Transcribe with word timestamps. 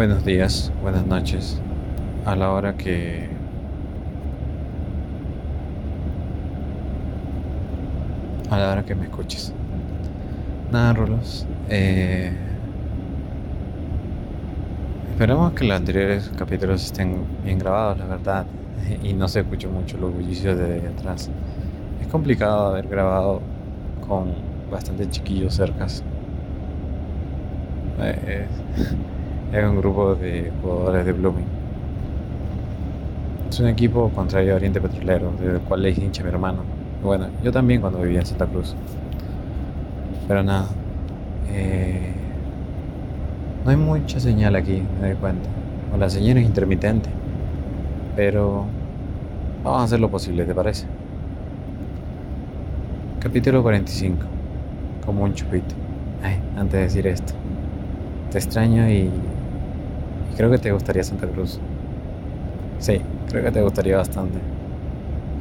Buenos 0.00 0.24
días, 0.24 0.72
buenas 0.80 1.06
noches. 1.06 1.60
A 2.24 2.34
la 2.34 2.52
hora 2.52 2.74
que 2.74 3.28
a 8.48 8.58
la 8.58 8.72
hora 8.72 8.82
que 8.82 8.94
me 8.94 9.04
escuches. 9.04 9.52
Nada, 10.72 10.94
Rolos. 10.94 11.46
Eh, 11.68 12.32
esperamos 15.10 15.52
que 15.52 15.64
los 15.66 15.76
anteriores 15.76 16.32
capítulos 16.34 16.82
estén 16.82 17.26
bien 17.44 17.58
grabados, 17.58 17.98
la 17.98 18.06
verdad, 18.06 18.46
y 19.02 19.12
no 19.12 19.28
se 19.28 19.40
escuche 19.40 19.68
mucho 19.68 19.98
los 19.98 20.14
bullicio 20.14 20.56
de 20.56 20.78
atrás. 20.88 21.28
Es 22.00 22.08
complicado 22.08 22.68
haber 22.68 22.88
grabado 22.88 23.42
con 24.08 24.32
bastantes 24.70 25.10
chiquillos 25.10 25.52
cercas. 25.52 26.02
Eh, 28.02 28.46
es 29.52 29.64
un 29.64 29.76
grupo 29.78 30.14
de 30.14 30.52
jugadores 30.62 31.06
de 31.06 31.12
Blooming. 31.12 31.46
Es 33.48 33.58
un 33.58 33.66
equipo 33.66 34.08
contrario 34.10 34.52
a 34.52 34.56
Oriente 34.56 34.80
Petrolero, 34.80 35.32
del 35.40 35.60
cual 35.60 35.82
le 35.82 35.90
hincha 35.90 36.22
mi 36.22 36.28
hermano. 36.28 36.58
Bueno, 37.02 37.26
yo 37.42 37.50
también 37.50 37.80
cuando 37.80 38.00
vivía 38.00 38.20
en 38.20 38.26
Santa 38.26 38.46
Cruz. 38.46 38.76
Pero 40.28 40.42
nada. 40.44 40.68
Eh, 41.48 42.12
no 43.64 43.70
hay 43.70 43.76
mucha 43.76 44.20
señal 44.20 44.54
aquí, 44.54 44.82
me 45.00 45.08
doy 45.08 45.16
cuenta. 45.16 45.48
O 45.92 45.96
la 45.96 46.08
señal 46.08 46.36
es 46.38 46.46
intermitente. 46.46 47.10
Pero 48.14 48.66
vamos 49.64 49.80
a 49.80 49.84
hacer 49.84 49.98
lo 49.98 50.10
posible, 50.10 50.44
¿te 50.44 50.54
parece? 50.54 50.86
Capítulo 53.18 53.62
45. 53.62 54.16
Como 55.04 55.24
un 55.24 55.34
chupito. 55.34 55.74
Ay, 56.22 56.40
antes 56.56 56.72
de 56.72 56.82
decir 56.82 57.06
esto. 57.08 57.32
Te 58.30 58.38
extraño 58.38 58.88
y 58.88 59.10
creo 60.36 60.50
que 60.50 60.58
te 60.58 60.72
gustaría 60.72 61.02
Santa 61.02 61.26
Cruz. 61.26 61.60
Sí, 62.78 63.00
creo 63.28 63.44
que 63.44 63.50
te 63.50 63.62
gustaría 63.62 63.96
bastante. 63.96 64.38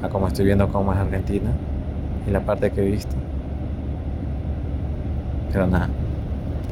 A 0.04 0.10
como 0.10 0.28
estoy 0.28 0.46
viendo 0.46 0.68
cómo 0.70 0.94
es 0.94 1.00
Argentina 1.00 1.52
y 2.28 2.32
la 2.32 2.42
parte 2.42 2.72
que 2.72 2.82
he 2.82 2.92
visto. 2.92 3.16
Pero 5.52 5.68
nada. 5.68 5.90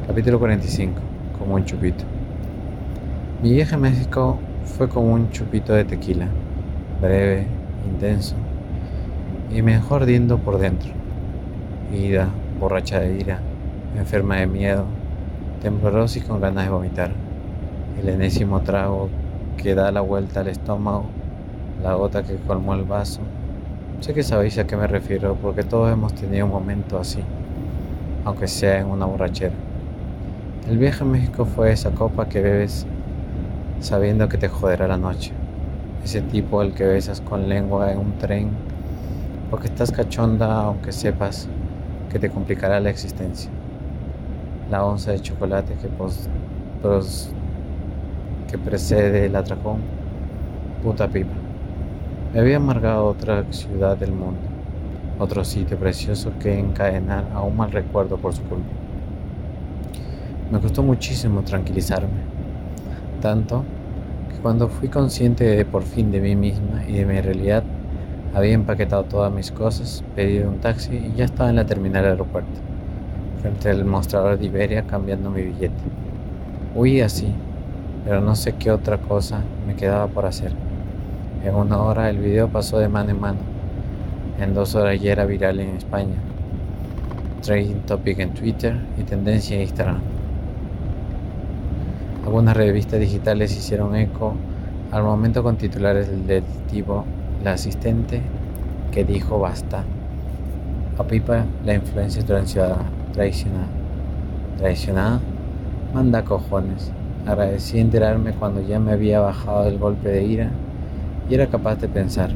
Capítulo 0.06 0.38
45. 0.38 1.00
Como 1.38 1.54
un 1.54 1.64
chupito. 1.64 2.04
Mi 3.42 3.52
viaje 3.52 3.74
a 3.74 3.78
México 3.78 4.38
fue 4.64 4.88
como 4.88 5.12
un 5.12 5.30
chupito 5.30 5.72
de 5.72 5.84
tequila. 5.84 6.26
Breve, 7.00 7.46
intenso 7.86 8.34
y 9.50 9.62
mejor 9.62 10.02
ardiendo 10.02 10.38
por 10.38 10.58
dentro. 10.58 10.90
Ida, 11.92 12.28
borracha 12.60 13.00
de 13.00 13.18
ira, 13.18 13.40
enferma 13.96 14.36
de 14.36 14.46
miedo, 14.46 14.84
temblorosa 15.62 16.18
y 16.18 16.22
con 16.22 16.40
ganas 16.40 16.64
de 16.64 16.70
vomitar 16.70 17.27
el 18.00 18.08
enésimo 18.08 18.60
trago 18.60 19.08
que 19.56 19.74
da 19.74 19.90
la 19.90 20.00
vuelta 20.00 20.40
al 20.40 20.48
estómago, 20.48 21.06
la 21.82 21.94
gota 21.94 22.22
que 22.22 22.36
colmó 22.36 22.74
el 22.74 22.84
vaso. 22.84 23.20
Sé 24.00 24.14
que 24.14 24.22
sabéis 24.22 24.58
a 24.58 24.66
qué 24.66 24.76
me 24.76 24.86
refiero 24.86 25.36
porque 25.40 25.64
todos 25.64 25.92
hemos 25.92 26.14
tenido 26.14 26.46
un 26.46 26.52
momento 26.52 26.98
así, 26.98 27.20
aunque 28.24 28.46
sea 28.46 28.80
en 28.80 28.86
una 28.86 29.06
borrachera. 29.06 29.54
El 30.68 30.78
viaje 30.78 31.02
a 31.02 31.06
México 31.06 31.44
fue 31.44 31.72
esa 31.72 31.90
copa 31.90 32.28
que 32.28 32.40
bebes 32.40 32.86
sabiendo 33.80 34.28
que 34.28 34.38
te 34.38 34.48
joderá 34.48 34.86
la 34.86 34.98
noche. 34.98 35.32
Ese 36.04 36.20
tipo 36.20 36.60
al 36.60 36.74
que 36.74 36.84
besas 36.84 37.20
con 37.20 37.48
lengua 37.48 37.90
en 37.90 37.98
un 37.98 38.12
tren 38.18 38.50
porque 39.50 39.66
estás 39.66 39.90
cachonda 39.90 40.62
aunque 40.62 40.92
sepas 40.92 41.48
que 42.10 42.18
te 42.18 42.30
complicará 42.30 42.80
la 42.80 42.90
existencia. 42.90 43.50
La 44.70 44.84
onza 44.84 45.12
de 45.12 45.20
chocolate 45.20 45.74
que 45.74 45.88
pos, 45.88 46.28
que 48.48 48.58
precede 48.58 49.26
el 49.26 49.36
atracón, 49.36 49.78
puta 50.82 51.08
pipa. 51.08 51.34
Me 52.32 52.40
había 52.40 52.56
amargado 52.56 53.06
otra 53.06 53.44
ciudad 53.50 53.96
del 53.96 54.12
mundo, 54.12 54.40
otro 55.18 55.44
sitio 55.44 55.76
precioso 55.78 56.32
que 56.40 56.58
encadenar 56.58 57.24
a 57.34 57.42
un 57.42 57.56
mal 57.56 57.70
recuerdo 57.70 58.16
por 58.16 58.34
su 58.34 58.42
culpa. 58.42 58.68
Me 60.50 60.60
costó 60.60 60.82
muchísimo 60.82 61.42
tranquilizarme, 61.42 62.20
tanto 63.20 63.64
que 64.30 64.40
cuando 64.40 64.68
fui 64.68 64.88
consciente 64.88 65.64
por 65.66 65.82
fin 65.82 66.10
de 66.10 66.20
mí 66.20 66.34
misma 66.34 66.84
y 66.86 66.94
de 66.94 67.04
mi 67.04 67.20
realidad, 67.20 67.64
había 68.34 68.52
empaquetado 68.52 69.04
todas 69.04 69.32
mis 69.32 69.50
cosas, 69.50 70.04
pedido 70.14 70.48
un 70.48 70.58
taxi 70.58 70.94
y 70.94 71.14
ya 71.16 71.24
estaba 71.24 71.50
en 71.50 71.56
la 71.56 71.66
terminal 71.66 72.02
del 72.02 72.12
aeropuerto, 72.12 72.60
frente 73.40 73.70
al 73.70 73.84
mostrador 73.84 74.38
de 74.38 74.46
Iberia 74.46 74.86
cambiando 74.86 75.30
mi 75.30 75.42
billete. 75.42 75.82
Huí 76.74 77.00
así, 77.00 77.34
pero 78.04 78.20
no 78.20 78.34
sé 78.34 78.52
qué 78.52 78.70
otra 78.70 78.98
cosa 78.98 79.40
me 79.66 79.74
quedaba 79.74 80.06
por 80.06 80.26
hacer. 80.26 80.52
En 81.44 81.54
una 81.54 81.78
hora 81.78 82.10
el 82.10 82.18
video 82.18 82.48
pasó 82.48 82.78
de 82.78 82.88
mano 82.88 83.10
en 83.10 83.20
mano. 83.20 83.38
En 84.40 84.54
dos 84.54 84.74
horas 84.74 85.00
ya 85.00 85.12
era 85.12 85.24
viral 85.24 85.60
en 85.60 85.76
España. 85.76 86.16
Trading 87.42 87.80
topic 87.86 88.18
en 88.18 88.34
Twitter 88.34 88.76
y 88.98 89.02
tendencia 89.02 89.56
en 89.56 89.62
Instagram. 89.62 90.00
Algunas 92.24 92.56
revistas 92.56 93.00
digitales 93.00 93.56
hicieron 93.56 93.96
eco 93.96 94.34
al 94.90 95.02
momento 95.02 95.42
con 95.42 95.56
titulares 95.56 96.08
del 96.26 96.42
tipo 96.70 97.04
La 97.42 97.52
asistente 97.52 98.20
que 98.92 99.04
dijo 99.04 99.38
basta. 99.38 99.84
A 100.98 101.04
Pipa 101.04 101.44
la 101.64 101.74
influencia 101.74 102.22
ciudadana 102.22 102.90
traicionada. 103.12 103.66
Traicionada, 104.58 105.20
manda 105.94 106.24
cojones. 106.24 106.92
Agradecí 107.28 107.78
enterarme 107.78 108.32
cuando 108.32 108.62
ya 108.62 108.80
me 108.80 108.92
había 108.92 109.20
bajado 109.20 109.64
del 109.64 109.76
golpe 109.76 110.08
de 110.08 110.24
ira 110.24 110.50
y 111.28 111.34
era 111.34 111.46
capaz 111.46 111.76
de 111.76 111.86
pensar, 111.86 112.30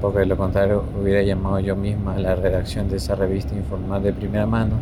porque 0.00 0.20
de 0.20 0.24
lo 0.24 0.38
contrario 0.38 0.82
hubiera 0.98 1.20
llamado 1.20 1.60
yo 1.60 1.76
misma 1.76 2.14
a 2.14 2.18
la 2.18 2.34
redacción 2.34 2.88
de 2.88 2.96
esa 2.96 3.16
revista 3.16 3.54
informal 3.54 4.02
de 4.02 4.14
primera 4.14 4.46
mano, 4.46 4.76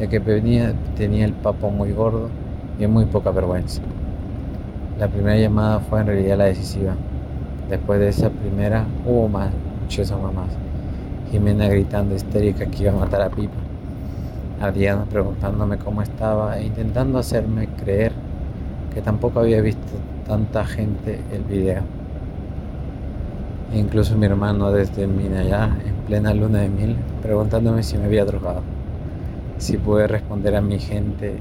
ya 0.00 0.08
que 0.08 0.18
venía, 0.18 0.74
tenía 0.96 1.24
el 1.24 1.32
papo 1.32 1.70
muy 1.70 1.92
gordo 1.92 2.28
y 2.76 2.88
muy 2.88 3.04
poca 3.04 3.30
vergüenza. 3.30 3.82
La 4.98 5.06
primera 5.06 5.38
llamada 5.38 5.78
fue 5.78 6.00
en 6.00 6.06
realidad 6.08 6.38
la 6.38 6.46
decisiva. 6.46 6.96
Después 7.70 8.00
de 8.00 8.08
esa 8.08 8.30
primera 8.30 8.84
hubo 9.06 9.28
más, 9.28 9.52
muchísimas 9.80 10.34
más. 10.34 10.50
Jimena 11.30 11.68
gritando 11.68 12.16
histérica 12.16 12.66
que 12.66 12.82
iba 12.82 12.90
a 12.90 12.96
matar 12.96 13.22
a 13.22 13.30
Pipa. 13.30 13.54
Adriana 14.60 15.04
preguntándome 15.04 15.78
cómo 15.78 16.02
estaba 16.02 16.58
e 16.58 16.66
intentando 16.66 17.20
hacerme 17.20 17.68
creer 17.68 18.21
que 18.92 19.02
tampoco 19.02 19.40
había 19.40 19.60
visto 19.60 19.92
tanta 20.26 20.64
gente 20.64 21.20
el 21.32 21.42
video. 21.42 21.82
E 23.72 23.78
incluso 23.78 24.16
mi 24.16 24.26
hermano 24.26 24.70
desde 24.70 25.06
Minayá, 25.06 25.64
en 25.84 25.94
plena 26.06 26.34
luna 26.34 26.60
de 26.60 26.68
mil, 26.68 26.96
preguntándome 27.22 27.82
si 27.82 27.96
me 27.96 28.04
había 28.04 28.24
drogado. 28.24 28.62
Si 29.58 29.76
pude 29.78 30.06
responder 30.06 30.56
a 30.56 30.60
mi 30.60 30.78
gente 30.78 31.38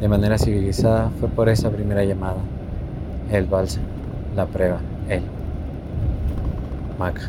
de 0.00 0.08
manera 0.08 0.36
civilizada 0.36 1.10
fue 1.20 1.28
por 1.28 1.48
esa 1.48 1.70
primera 1.70 2.04
llamada. 2.04 2.38
El 3.30 3.46
balsa, 3.46 3.80
la 4.36 4.46
prueba, 4.46 4.78
él. 5.08 5.22
Maca. 6.98 7.22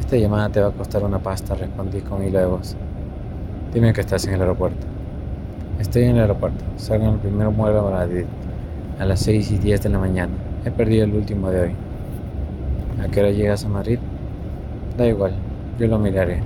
Esta 0.00 0.16
llamada 0.16 0.48
te 0.48 0.60
va 0.60 0.68
a 0.68 0.72
costar 0.72 1.04
una 1.04 1.18
pasta, 1.18 1.54
respondí 1.54 2.00
con 2.00 2.24
hilo 2.24 2.38
de 2.38 2.46
voz. 2.46 2.76
Dime 3.72 3.92
que 3.92 4.00
estás 4.00 4.26
en 4.26 4.34
el 4.34 4.40
aeropuerto. 4.40 4.99
Estoy 5.80 6.02
en 6.02 6.16
el 6.16 6.20
aeropuerto. 6.20 6.62
Salgo 6.76 7.06
en 7.06 7.14
el 7.14 7.20
primer 7.20 7.48
vuelo 7.48 7.88
a 7.88 7.90
Madrid 7.90 8.26
a 8.98 9.06
las 9.06 9.20
6 9.20 9.52
y 9.52 9.58
10 9.58 9.84
de 9.84 9.88
la 9.88 9.98
mañana. 9.98 10.32
He 10.62 10.70
perdido 10.70 11.04
el 11.04 11.14
último 11.14 11.50
de 11.50 11.60
hoy. 11.62 11.70
¿A 13.02 13.08
qué 13.08 13.20
hora 13.20 13.30
llegas 13.30 13.64
a 13.64 13.68
Madrid? 13.70 13.98
Da 14.98 15.06
igual, 15.06 15.32
yo 15.78 15.86
lo 15.86 15.98
miraré. 15.98 16.42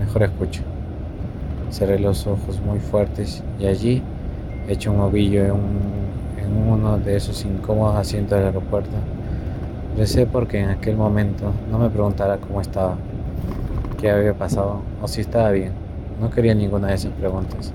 Mejor 0.00 0.24
escucho. 0.24 0.62
Cerré 1.70 2.00
los 2.00 2.26
ojos 2.26 2.60
muy 2.66 2.80
fuertes 2.80 3.44
y 3.60 3.66
allí, 3.66 4.02
hecho 4.66 4.90
un 4.90 4.98
ovillo 4.98 5.44
en, 5.44 5.54
uno 6.68 6.98
de 6.98 7.16
esos 7.16 7.44
incómodos 7.44 7.94
asientos 7.94 8.38
del 8.38 8.48
aeropuerto, 8.48 8.90
recé 9.96 10.26
porque 10.26 10.58
en 10.58 10.70
aquel 10.70 10.96
momento 10.96 11.52
no 11.70 11.78
me 11.78 11.88
preguntara 11.88 12.38
cómo 12.38 12.60
estaba, 12.60 12.96
qué 14.00 14.10
había 14.10 14.34
pasado 14.34 14.80
o 15.00 15.06
si 15.06 15.20
estaba 15.20 15.52
bien. 15.52 15.72
No 16.20 16.28
quería 16.28 16.54
ninguna 16.54 16.88
de 16.88 16.94
esas 16.94 17.12
preguntas. 17.12 17.72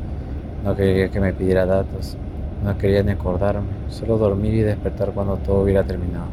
No 0.64 0.76
quería 0.76 1.10
que 1.10 1.20
me 1.20 1.34
pidiera 1.34 1.66
datos, 1.66 2.18
no 2.64 2.78
quería 2.78 3.04
ni 3.04 3.12
acordarme, 3.12 3.68
solo 3.90 4.18
dormir 4.18 4.54
y 4.56 4.62
despertar 4.62 5.12
cuando 5.12 5.38
todo 5.38 5.62
hubiera 5.62 5.84
terminado. 5.84 6.28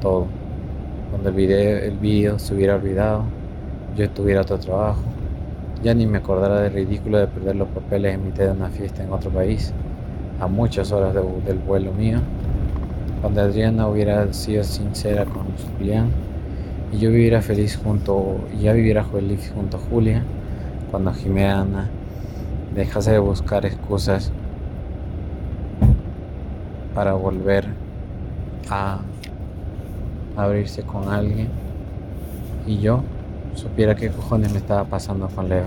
Todo. 0.00 0.26
Cuando 1.10 1.28
el 1.28 1.34
video, 1.34 1.78
el 1.78 1.98
video 1.98 2.38
se 2.38 2.54
hubiera 2.54 2.76
olvidado, 2.76 3.24
yo 3.96 4.08
tuviera 4.10 4.40
otro 4.40 4.58
trabajo, 4.58 5.02
ya 5.82 5.94
ni 5.94 6.06
me 6.06 6.18
acordara 6.18 6.60
del 6.60 6.72
ridículo 6.72 7.18
de 7.18 7.26
perder 7.26 7.56
los 7.56 7.68
papeles 7.68 8.14
en 8.14 8.24
mitad 8.24 8.44
de 8.44 8.52
una 8.52 8.68
fiesta 8.68 9.02
en 9.02 9.12
otro 9.12 9.30
país, 9.30 9.72
a 10.40 10.46
muchas 10.46 10.90
horas 10.92 11.14
del 11.14 11.58
vuelo 11.58 11.92
mío, 11.92 12.18
cuando 13.20 13.42
Adriana 13.42 13.86
hubiera 13.86 14.32
sido 14.32 14.64
sincera 14.64 15.24
con 15.24 15.44
Julián 15.76 16.08
y 16.92 16.98
yo 16.98 17.10
viviera 17.10 17.42
feliz 17.42 17.76
junto, 17.76 18.36
y 18.56 18.62
ya 18.62 18.72
viviera 18.72 19.04
feliz 19.04 19.52
junto 19.54 19.76
a 19.76 19.80
Julia, 19.80 20.22
cuando 20.90 21.12
Jimena 21.12 21.88
dejase 22.74 23.12
de 23.12 23.18
buscar 23.18 23.66
excusas 23.66 24.32
para 26.94 27.14
volver 27.14 27.66
a 28.68 29.00
abrirse 30.36 30.82
con 30.82 31.08
alguien 31.08 31.48
y 32.66 32.78
yo 32.78 33.02
supiera 33.54 33.94
qué 33.94 34.10
cojones 34.10 34.52
me 34.52 34.58
estaba 34.58 34.84
pasando 34.84 35.28
con 35.28 35.48
Leo. 35.48 35.66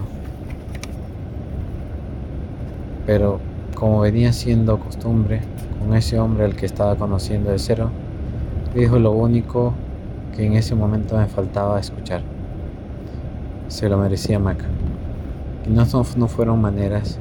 Pero 3.06 3.40
como 3.76 4.00
venía 4.02 4.32
siendo 4.32 4.80
costumbre 4.80 5.42
con 5.80 5.96
ese 5.96 6.20
hombre 6.20 6.46
al 6.46 6.56
que 6.56 6.66
estaba 6.66 6.96
conociendo 6.96 7.52
de 7.52 7.60
cero, 7.60 7.90
dijo 8.74 8.98
lo 8.98 9.12
único 9.12 9.74
que 10.36 10.46
en 10.46 10.54
ese 10.54 10.76
momento 10.76 11.18
me 11.18 11.28
faltaba 11.28 11.80
escuchar. 11.80 12.22
Se 13.68 13.90
lo 13.90 13.98
merecía 13.98 14.40
Maca. 14.40 14.66
No, 15.68 15.86
no 16.18 16.28
fueron 16.28 16.60
maneras, 16.60 17.20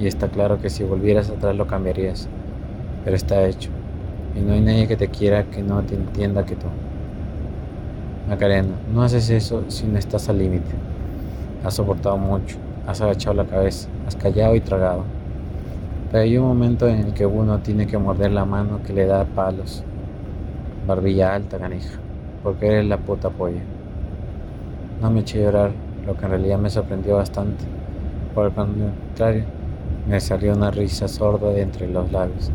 y 0.00 0.06
está 0.06 0.28
claro 0.28 0.58
que 0.58 0.70
si 0.70 0.82
volvieras 0.82 1.28
atrás 1.28 1.54
lo 1.54 1.66
cambiarías, 1.66 2.26
pero 3.04 3.14
está 3.14 3.46
hecho. 3.46 3.68
Y 4.34 4.40
no 4.40 4.54
hay 4.54 4.62
nadie 4.62 4.88
que 4.88 4.96
te 4.96 5.08
quiera 5.08 5.44
que 5.44 5.62
no 5.62 5.82
te 5.82 5.94
entienda 5.94 6.46
que 6.46 6.56
tú. 6.56 6.66
Macarena, 8.30 8.70
no 8.94 9.02
haces 9.02 9.28
eso 9.28 9.64
si 9.68 9.86
no 9.86 9.98
estás 9.98 10.30
al 10.30 10.38
límite. 10.38 10.70
Has 11.64 11.74
soportado 11.74 12.16
mucho, 12.16 12.56
has 12.86 13.02
agachado 13.02 13.36
la 13.36 13.44
cabeza, 13.44 13.88
has 14.06 14.16
callado 14.16 14.54
y 14.54 14.60
tragado. 14.60 15.04
Pero 16.10 16.22
hay 16.24 16.38
un 16.38 16.46
momento 16.46 16.88
en 16.88 17.00
el 17.00 17.12
que 17.12 17.26
uno 17.26 17.58
tiene 17.58 17.86
que 17.86 17.98
morder 17.98 18.32
la 18.32 18.46
mano 18.46 18.80
que 18.86 18.94
le 18.94 19.04
da 19.04 19.26
palos. 19.26 19.84
Barbilla 20.86 21.34
alta, 21.34 21.58
canija, 21.58 21.98
porque 22.42 22.68
eres 22.68 22.86
la 22.86 22.96
puta 22.96 23.28
polla. 23.28 23.60
No 25.02 25.10
me 25.10 25.20
eché 25.20 25.42
a 25.42 25.44
llorar, 25.44 25.70
lo 26.06 26.16
que 26.16 26.24
en 26.24 26.30
realidad 26.30 26.58
me 26.58 26.70
sorprendió 26.70 27.16
bastante. 27.16 27.81
Por 28.34 28.46
el 28.46 28.52
contrario, 28.52 29.44
me 30.08 30.18
salió 30.18 30.54
una 30.54 30.70
risa 30.70 31.06
sorda 31.06 31.50
de 31.50 31.60
entre 31.60 31.86
los 31.86 32.10
labios. 32.10 32.50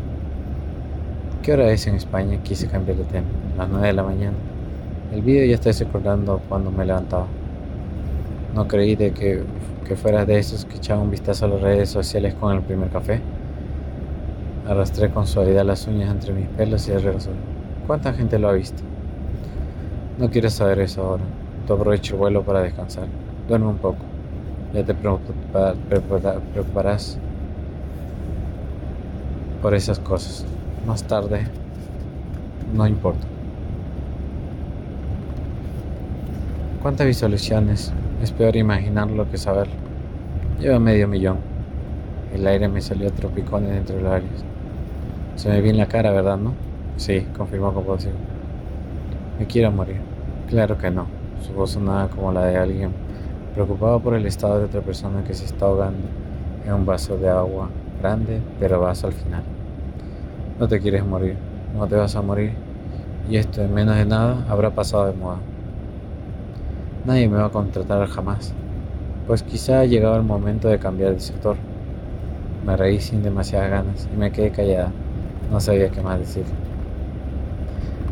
¿Qué 1.42 1.52
hora 1.52 1.70
es 1.70 1.86
en 1.86 1.94
España? 1.94 2.38
Quise 2.42 2.66
cambiar 2.66 2.98
de 2.98 3.04
tema. 3.04 3.26
Las 3.56 3.68
nueve 3.68 3.86
de 3.86 3.92
la 3.92 4.02
mañana. 4.02 4.36
El 5.12 5.22
vídeo 5.22 5.46
ya 5.46 5.54
está 5.54 5.70
recordando 5.72 6.40
cuando 6.48 6.72
me 6.72 6.84
levantaba. 6.84 7.26
No 8.54 8.66
creí 8.66 8.96
de 8.96 9.12
que, 9.12 9.44
que 9.86 9.94
fueras 9.94 10.26
de 10.26 10.38
esos 10.38 10.64
que 10.64 10.76
echaban 10.76 11.04
un 11.04 11.10
vistazo 11.12 11.44
a 11.44 11.48
las 11.48 11.60
redes 11.60 11.88
sociales 11.90 12.34
con 12.34 12.56
el 12.56 12.62
primer 12.62 12.88
café. 12.88 13.20
Arrastré 14.68 15.10
con 15.10 15.26
suavidad 15.26 15.64
las 15.64 15.86
uñas 15.86 16.10
entre 16.10 16.32
mis 16.32 16.48
pelos 16.48 16.88
y 16.88 16.90
el. 16.90 17.04
¿Cuánta 17.86 18.12
gente 18.12 18.38
lo 18.38 18.48
ha 18.48 18.52
visto? 18.52 18.82
No 20.18 20.28
quieres 20.28 20.54
saber 20.54 20.80
eso 20.80 21.02
ahora. 21.02 21.24
Tú 21.66 21.74
aprovecha 21.74 22.14
el 22.14 22.18
vuelo 22.18 22.42
para 22.42 22.62
descansar. 22.62 23.06
Duerme 23.46 23.68
un 23.68 23.78
poco. 23.78 24.07
Ya 24.74 24.84
te 24.84 24.94
preocuparás 24.94 27.18
por 29.62 29.74
esas 29.74 29.98
cosas. 29.98 30.44
Más 30.86 31.02
tarde, 31.04 31.46
no 32.74 32.86
importa. 32.86 33.26
¿Cuántas 36.82 37.06
visualizaciones? 37.06 37.92
Es 38.22 38.30
peor 38.30 38.56
imaginarlo 38.56 39.30
que 39.30 39.38
saberlo. 39.38 39.74
Lleva 40.60 40.78
medio 40.78 41.08
millón. 41.08 41.38
El 42.34 42.46
aire 42.46 42.68
me 42.68 42.80
salió 42.80 43.10
tropicones 43.10 43.76
entre 43.76 44.00
los 44.00 44.12
aires. 44.12 44.44
Se 45.36 45.48
me 45.48 45.60
vi 45.60 45.70
en 45.70 45.78
la 45.78 45.86
cara, 45.86 46.10
¿verdad, 46.10 46.36
no? 46.36 46.52
Sí, 46.96 47.26
confirmó 47.36 47.72
decir. 47.96 48.12
Me 49.38 49.46
quiero 49.46 49.72
morir. 49.72 49.96
Claro 50.48 50.78
que 50.78 50.90
no. 50.90 51.06
Su 51.46 51.52
voz 51.52 51.70
sonaba 51.70 52.08
como 52.08 52.32
la 52.32 52.44
de 52.44 52.56
alguien 52.56 52.90
preocupado 53.54 54.00
por 54.00 54.14
el 54.14 54.26
estado 54.26 54.58
de 54.58 54.64
otra 54.66 54.80
persona 54.80 55.24
que 55.24 55.34
se 55.34 55.44
está 55.44 55.66
ahogando 55.66 56.06
en 56.66 56.72
un 56.72 56.86
vaso 56.86 57.16
de 57.16 57.28
agua 57.28 57.68
grande, 58.00 58.40
pero 58.60 58.80
vaso 58.80 59.06
al 59.06 59.12
final. 59.12 59.42
No 60.58 60.68
te 60.68 60.80
quieres 60.80 61.04
morir, 61.04 61.36
no 61.76 61.86
te 61.86 61.96
vas 61.96 62.14
a 62.16 62.22
morir, 62.22 62.52
y 63.28 63.36
esto 63.36 63.62
en 63.62 63.74
menos 63.74 63.96
de 63.96 64.04
nada 64.04 64.44
habrá 64.48 64.70
pasado 64.70 65.06
de 65.06 65.12
moda. 65.12 65.38
Nadie 67.04 67.28
me 67.28 67.38
va 67.38 67.46
a 67.46 67.50
contratar 67.50 68.06
jamás, 68.08 68.52
pues 69.26 69.42
quizá 69.42 69.80
ha 69.80 69.84
llegado 69.84 70.16
el 70.16 70.24
momento 70.24 70.68
de 70.68 70.78
cambiar 70.78 71.12
de 71.12 71.20
sector. 71.20 71.56
Me 72.66 72.76
reí 72.76 73.00
sin 73.00 73.22
demasiadas 73.22 73.70
ganas 73.70 74.08
y 74.12 74.16
me 74.16 74.32
quedé 74.32 74.50
callada. 74.50 74.90
No 75.50 75.60
sabía 75.60 75.90
qué 75.90 76.00
más 76.00 76.18
decir. 76.18 76.44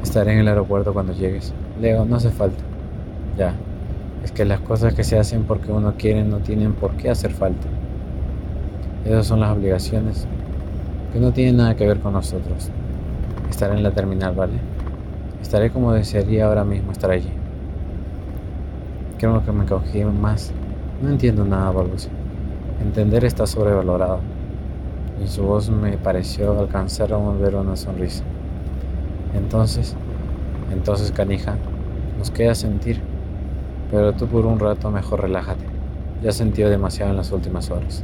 Estaré 0.03 0.33
en 0.33 0.39
el 0.39 0.49
aeropuerto 0.49 0.93
cuando 0.93 1.13
llegues. 1.13 1.53
Leo, 1.81 2.05
no 2.05 2.17
hace 2.17 2.31
falta. 2.31 2.63
Ya. 3.37 3.55
Es 4.25 4.33
que 4.33 4.45
las 4.45 4.61
cosas 4.61 4.95
que 4.95 5.05
se 5.05 5.19
hacen 5.19 5.45
porque 5.45 5.71
uno 5.71 5.95
quiere 5.97 6.25
no 6.25 6.39
tienen 6.39 6.73
por 6.73 6.93
qué 6.97 7.11
hacer 7.11 7.33
falta. 7.33 7.67
Esas 9.05 9.27
son 9.27 9.41
las 9.41 9.57
obligaciones 9.57 10.27
que 11.13 11.21
no 11.21 11.33
tienen 11.33 11.59
nada 11.59 11.77
que 11.77 11.87
ver 11.87 12.01
con 12.01 12.13
nosotros. 12.13 12.71
Estaré 13.49 13.75
en 13.75 13.83
la 13.83 13.93
terminal, 13.93 14.35
¿vale? 14.35 14.55
Estaré 15.41 15.71
como 15.71 15.93
desearía 15.93 16.47
ahora 16.47 16.65
mismo 16.65 16.93
estar 16.93 17.11
allí. 17.11 17.31
Creo 19.19 19.45
que 19.45 19.53
me 19.53 19.65
cogí 19.65 20.05
más. 20.05 20.53
No 21.01 21.09
entiendo 21.09 21.45
nada, 21.45 21.71
balbuceó. 21.71 22.11
Entender 22.83 23.25
está 23.25 23.47
sobrevalorado. 23.47 24.21
Y 25.25 25.29
su 25.29 25.43
voz 25.45 25.71
me 25.71 25.97
pareció 25.97 26.59
alcanzar 26.59 27.13
a 27.13 27.17
volver 27.17 27.55
una 27.55 27.77
sonrisa. 27.77 28.25
Entonces, 29.35 29.97
entonces, 30.73 31.13
canija, 31.13 31.57
nos 32.19 32.31
queda 32.31 32.55
sentir. 32.55 33.01
Pero 33.91 34.13
tú 34.15 34.27
por 34.27 34.47
un 34.47 34.59
rato 34.59 34.91
mejor 34.91 35.23
relájate. 35.23 35.65
Ya 36.23 36.33
sentido 36.33 36.71
demasiado 36.71 37.11
en 37.11 37.17
las 37.17 37.31
últimas 37.31 37.71
horas. 37.71 38.03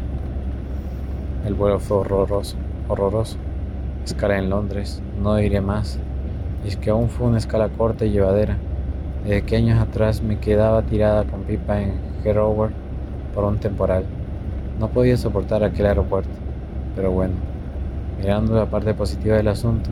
El 1.46 1.54
vuelo 1.54 1.80
fue 1.80 1.98
horroroso, 1.98 2.56
horroroso. 2.88 3.36
Escala 4.04 4.38
en 4.38 4.50
Londres, 4.50 5.02
no 5.20 5.36
diré 5.36 5.60
más. 5.60 5.98
Es 6.64 6.76
que 6.76 6.90
aún 6.90 7.08
fue 7.08 7.26
una 7.26 7.38
escala 7.38 7.68
corta 7.68 8.04
y 8.04 8.10
llevadera. 8.10 8.56
Desde 9.24 9.42
que 9.42 9.56
años 9.56 9.80
atrás 9.80 10.22
me 10.22 10.38
quedaba 10.38 10.82
tirada 10.82 11.24
con 11.24 11.42
pipa 11.42 11.80
en 11.80 11.94
Herower 12.24 12.70
por 13.34 13.44
un 13.44 13.58
temporal. 13.58 14.04
No 14.78 14.88
podía 14.88 15.16
soportar 15.16 15.64
aquel 15.64 15.86
aeropuerto, 15.86 16.30
pero 16.94 17.10
bueno, 17.10 17.34
mirando 18.18 18.54
la 18.54 18.66
parte 18.66 18.94
positiva 18.94 19.36
del 19.36 19.48
asunto, 19.48 19.90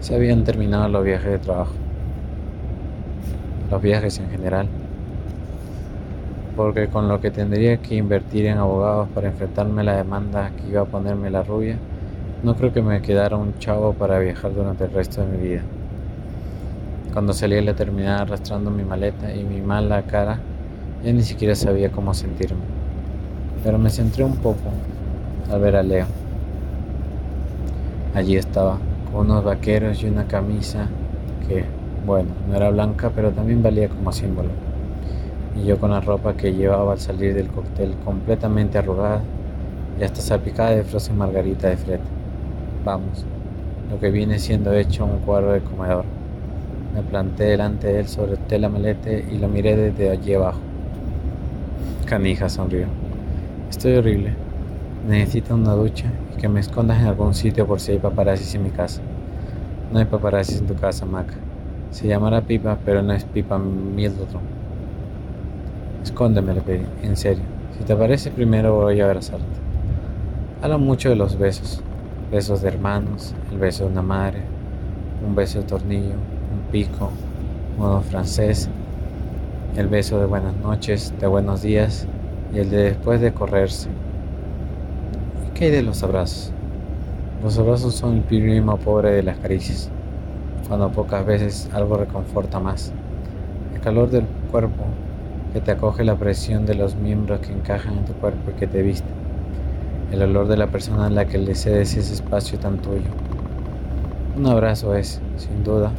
se 0.00 0.14
habían 0.14 0.44
terminado 0.44 0.88
los 0.88 1.04
viajes 1.04 1.30
de 1.30 1.38
trabajo. 1.38 1.72
Los 3.70 3.82
viajes 3.82 4.18
en 4.18 4.30
general. 4.30 4.68
Porque 6.58 6.88
con 6.88 7.06
lo 7.06 7.20
que 7.20 7.30
tendría 7.30 7.76
que 7.76 7.94
invertir 7.94 8.46
en 8.46 8.58
abogados 8.58 9.08
para 9.14 9.28
enfrentarme 9.28 9.82
a 9.82 9.84
la 9.84 9.96
demanda 9.96 10.50
que 10.56 10.68
iba 10.68 10.80
a 10.80 10.86
ponerme 10.86 11.30
la 11.30 11.44
rubia, 11.44 11.76
no 12.42 12.56
creo 12.56 12.72
que 12.72 12.82
me 12.82 13.00
quedara 13.00 13.36
un 13.36 13.56
chavo 13.60 13.92
para 13.92 14.18
viajar 14.18 14.52
durante 14.52 14.82
el 14.82 14.90
resto 14.90 15.20
de 15.20 15.28
mi 15.28 15.48
vida. 15.50 15.62
Cuando 17.12 17.32
salí 17.32 17.60
la 17.60 17.74
terminal 17.74 18.22
arrastrando 18.22 18.72
mi 18.72 18.82
maleta 18.82 19.32
y 19.32 19.44
mi 19.44 19.60
mala 19.60 20.02
cara, 20.02 20.40
ya 21.04 21.12
ni 21.12 21.22
siquiera 21.22 21.54
sabía 21.54 21.92
cómo 21.92 22.12
sentirme. 22.12 22.62
Pero 23.62 23.78
me 23.78 23.88
centré 23.88 24.24
un 24.24 24.34
poco 24.38 24.72
al 25.52 25.60
ver 25.60 25.76
a 25.76 25.84
Leo. 25.84 26.06
Allí 28.16 28.34
estaba, 28.34 28.78
con 29.12 29.30
unos 29.30 29.44
vaqueros 29.44 30.02
y 30.02 30.08
una 30.08 30.26
camisa 30.26 30.88
que, 31.46 31.64
bueno, 32.04 32.30
no 32.48 32.56
era 32.56 32.68
blanca, 32.70 33.12
pero 33.14 33.30
también 33.30 33.62
valía 33.62 33.88
como 33.88 34.10
símbolo. 34.10 34.50
Y 35.60 35.66
yo 35.66 35.78
con 35.78 35.90
la 35.90 36.00
ropa 36.00 36.34
que 36.34 36.52
llevaba 36.52 36.92
al 36.92 37.00
salir 37.00 37.34
del 37.34 37.48
cóctel 37.48 37.94
completamente 38.04 38.78
arrugada 38.78 39.22
y 39.98 40.04
hasta 40.04 40.20
salpicada 40.20 40.70
de 40.70 40.84
frozen 40.84 41.18
margarita 41.18 41.68
de 41.68 41.76
Fred. 41.76 42.00
Vamos, 42.84 43.24
lo 43.90 43.98
que 43.98 44.10
viene 44.10 44.38
siendo 44.38 44.72
hecho 44.72 45.04
un 45.04 45.18
cuadro 45.18 45.52
de 45.52 45.60
comedor. 45.60 46.04
Me 46.94 47.02
planté 47.02 47.44
delante 47.44 47.88
de 47.88 48.00
él 48.00 48.08
sobre 48.08 48.36
tela 48.36 48.68
malete 48.68 49.26
y 49.30 49.38
lo 49.38 49.48
miré 49.48 49.76
desde 49.76 50.10
allí 50.10 50.34
abajo. 50.34 50.60
Canija 52.06 52.48
sonrió. 52.48 52.86
Estoy 53.68 53.96
horrible. 53.96 54.34
Necesito 55.08 55.54
una 55.54 55.74
ducha 55.74 56.10
y 56.34 56.40
que 56.40 56.48
me 56.48 56.60
escondas 56.60 57.00
en 57.00 57.06
algún 57.06 57.34
sitio 57.34 57.66
por 57.66 57.80
si 57.80 57.92
hay 57.92 57.98
paparazzis 57.98 58.54
en 58.54 58.64
mi 58.64 58.70
casa. 58.70 59.00
No 59.92 59.98
hay 59.98 60.04
paparazzis 60.04 60.60
en 60.60 60.66
tu 60.66 60.74
casa, 60.74 61.04
Mac. 61.04 61.26
Se 61.90 62.06
llamará 62.06 62.42
Pipa, 62.42 62.78
pero 62.84 63.02
no 63.02 63.12
es 63.12 63.24
Pipa 63.24 63.58
Middleton. 63.58 64.42
Escóndeme, 66.08 66.54
le 66.54 66.62
pedí, 66.62 66.86
en 67.02 67.18
serio. 67.18 67.44
Si 67.76 67.84
te 67.84 67.94
parece, 67.94 68.30
primero 68.30 68.74
voy 68.74 68.98
a 68.98 69.04
abrazarte. 69.04 69.44
Habla 70.62 70.78
mucho 70.78 71.10
de 71.10 71.16
los 71.16 71.38
besos. 71.38 71.82
Besos 72.32 72.62
de 72.62 72.68
hermanos, 72.68 73.34
el 73.52 73.58
beso 73.58 73.84
de 73.84 73.90
una 73.90 74.00
madre, 74.00 74.40
un 75.24 75.34
beso 75.34 75.58
de 75.58 75.66
tornillo, 75.66 76.14
pico, 76.72 77.10
modo 77.78 78.00
francés, 78.00 78.70
el 79.76 79.86
beso 79.88 80.18
de 80.18 80.24
buenas 80.24 80.56
noches, 80.56 81.12
de 81.20 81.26
buenos 81.26 81.60
días 81.60 82.06
y 82.54 82.58
el 82.60 82.70
de 82.70 82.84
después 82.84 83.20
de 83.20 83.34
correrse. 83.34 83.90
¿Y 85.46 85.50
qué 85.52 85.66
hay 85.66 85.70
de 85.72 85.82
los 85.82 86.02
abrazos? 86.02 86.52
Los 87.44 87.58
abrazos 87.58 87.94
son 87.94 88.14
el 88.14 88.22
primo 88.22 88.78
pobre 88.78 89.10
de 89.10 89.22
las 89.22 89.36
caricias, 89.38 89.90
cuando 90.68 90.90
pocas 90.90 91.26
veces 91.26 91.68
algo 91.74 91.98
reconforta 91.98 92.58
más. 92.60 92.94
El 93.74 93.80
calor 93.82 94.08
del 94.08 94.24
cuerpo 94.50 94.84
que 95.52 95.60
te 95.60 95.70
acoge 95.70 96.04
la 96.04 96.16
presión 96.16 96.66
de 96.66 96.74
los 96.74 96.94
miembros 96.94 97.40
que 97.40 97.52
encajan 97.52 97.98
en 97.98 98.04
tu 98.04 98.12
cuerpo 98.14 98.50
y 98.50 98.54
que 98.54 98.66
te 98.66 98.82
visten. 98.82 99.10
El 100.12 100.22
olor 100.22 100.48
de 100.48 100.56
la 100.56 100.68
persona 100.68 101.06
a 101.06 101.10
la 101.10 101.26
que 101.26 101.38
le 101.38 101.54
cedes 101.54 101.96
ese 101.96 102.14
espacio 102.14 102.58
tan 102.58 102.78
tuyo 102.78 103.10
Un 104.36 104.46
abrazo 104.46 104.94
es, 104.94 105.20
sin 105.36 105.64
duda, 105.64 105.90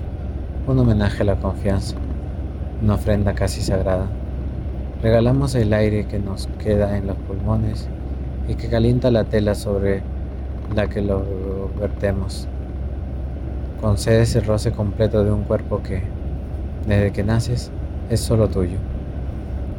un 0.67 0.79
homenaje 0.79 1.23
a 1.23 1.25
la 1.25 1.35
confianza, 1.35 1.95
una 2.81 2.95
ofrenda 2.95 3.33
casi 3.33 3.61
sagrada. 3.61 4.07
Regalamos 5.01 5.55
el 5.55 5.73
aire 5.73 6.05
que 6.05 6.19
nos 6.19 6.47
queda 6.63 6.97
en 6.97 7.07
los 7.07 7.17
pulmones 7.17 7.87
y 8.47 8.55
que 8.55 8.67
calienta 8.67 9.11
la 9.11 9.23
tela 9.23 9.55
sobre 9.55 10.01
la 10.75 10.87
que 10.87 11.01
lo 11.01 11.23
vertemos. 11.79 12.47
Concedes 13.81 14.35
el 14.35 14.45
roce 14.45 14.71
completo 14.71 15.23
de 15.23 15.31
un 15.31 15.43
cuerpo 15.43 15.81
que, 15.81 16.03
desde 16.87 17.11
que 17.11 17.23
naces, 17.23 17.71
es 18.09 18.19
solo 18.19 18.49
tuyo. 18.49 18.77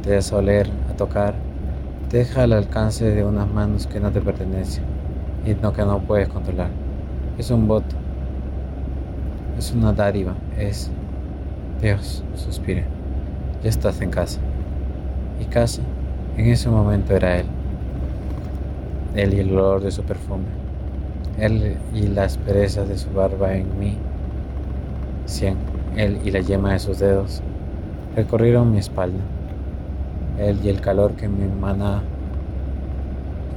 Te 0.03 0.09
deja 0.09 0.35
oler, 0.35 0.67
a 0.89 0.93
tocar, 0.95 1.35
deja 2.09 2.43
al 2.43 2.53
alcance 2.53 3.05
de 3.05 3.23
unas 3.23 3.47
manos 3.47 3.87
que 3.87 3.99
no 3.99 4.11
te 4.11 4.19
pertenecen 4.19 4.83
y 5.45 5.53
no 5.53 5.73
que 5.73 5.83
no 5.83 5.99
puedes 5.99 6.27
controlar. 6.27 6.69
Es 7.37 7.51
un 7.51 7.67
voto, 7.67 7.95
es 9.57 9.71
una 9.71 9.93
dádiva, 9.93 10.33
es 10.57 10.89
Dios, 11.81 12.23
suspire. 12.35 12.85
Ya 13.63 13.69
estás 13.69 14.01
en 14.01 14.09
casa. 14.09 14.39
Y 15.39 15.45
casa, 15.45 15.81
en 16.37 16.47
ese 16.47 16.69
momento 16.69 17.15
era 17.15 17.37
Él. 17.37 17.45
Él 19.15 19.33
y 19.33 19.39
el 19.39 19.51
olor 19.51 19.81
de 19.81 19.91
su 19.91 20.03
perfume. 20.03 20.45
Él 21.39 21.77
y 21.93 22.07
las 22.07 22.37
perezas 22.37 22.87
de 22.87 22.97
su 22.97 23.11
barba 23.11 23.55
en 23.55 23.79
mí. 23.79 23.97
Cien. 25.25 25.55
Él 25.95 26.19
y 26.23 26.31
la 26.31 26.39
yema 26.39 26.73
de 26.73 26.79
sus 26.79 26.99
dedos 26.99 27.41
recorrieron 28.15 28.71
mi 28.71 28.79
espalda. 28.79 29.19
Él 30.37 30.59
y 30.63 30.69
el 30.69 30.81
calor 30.81 31.13
que 31.13 31.27
me 31.27 31.45
emana 31.45 32.01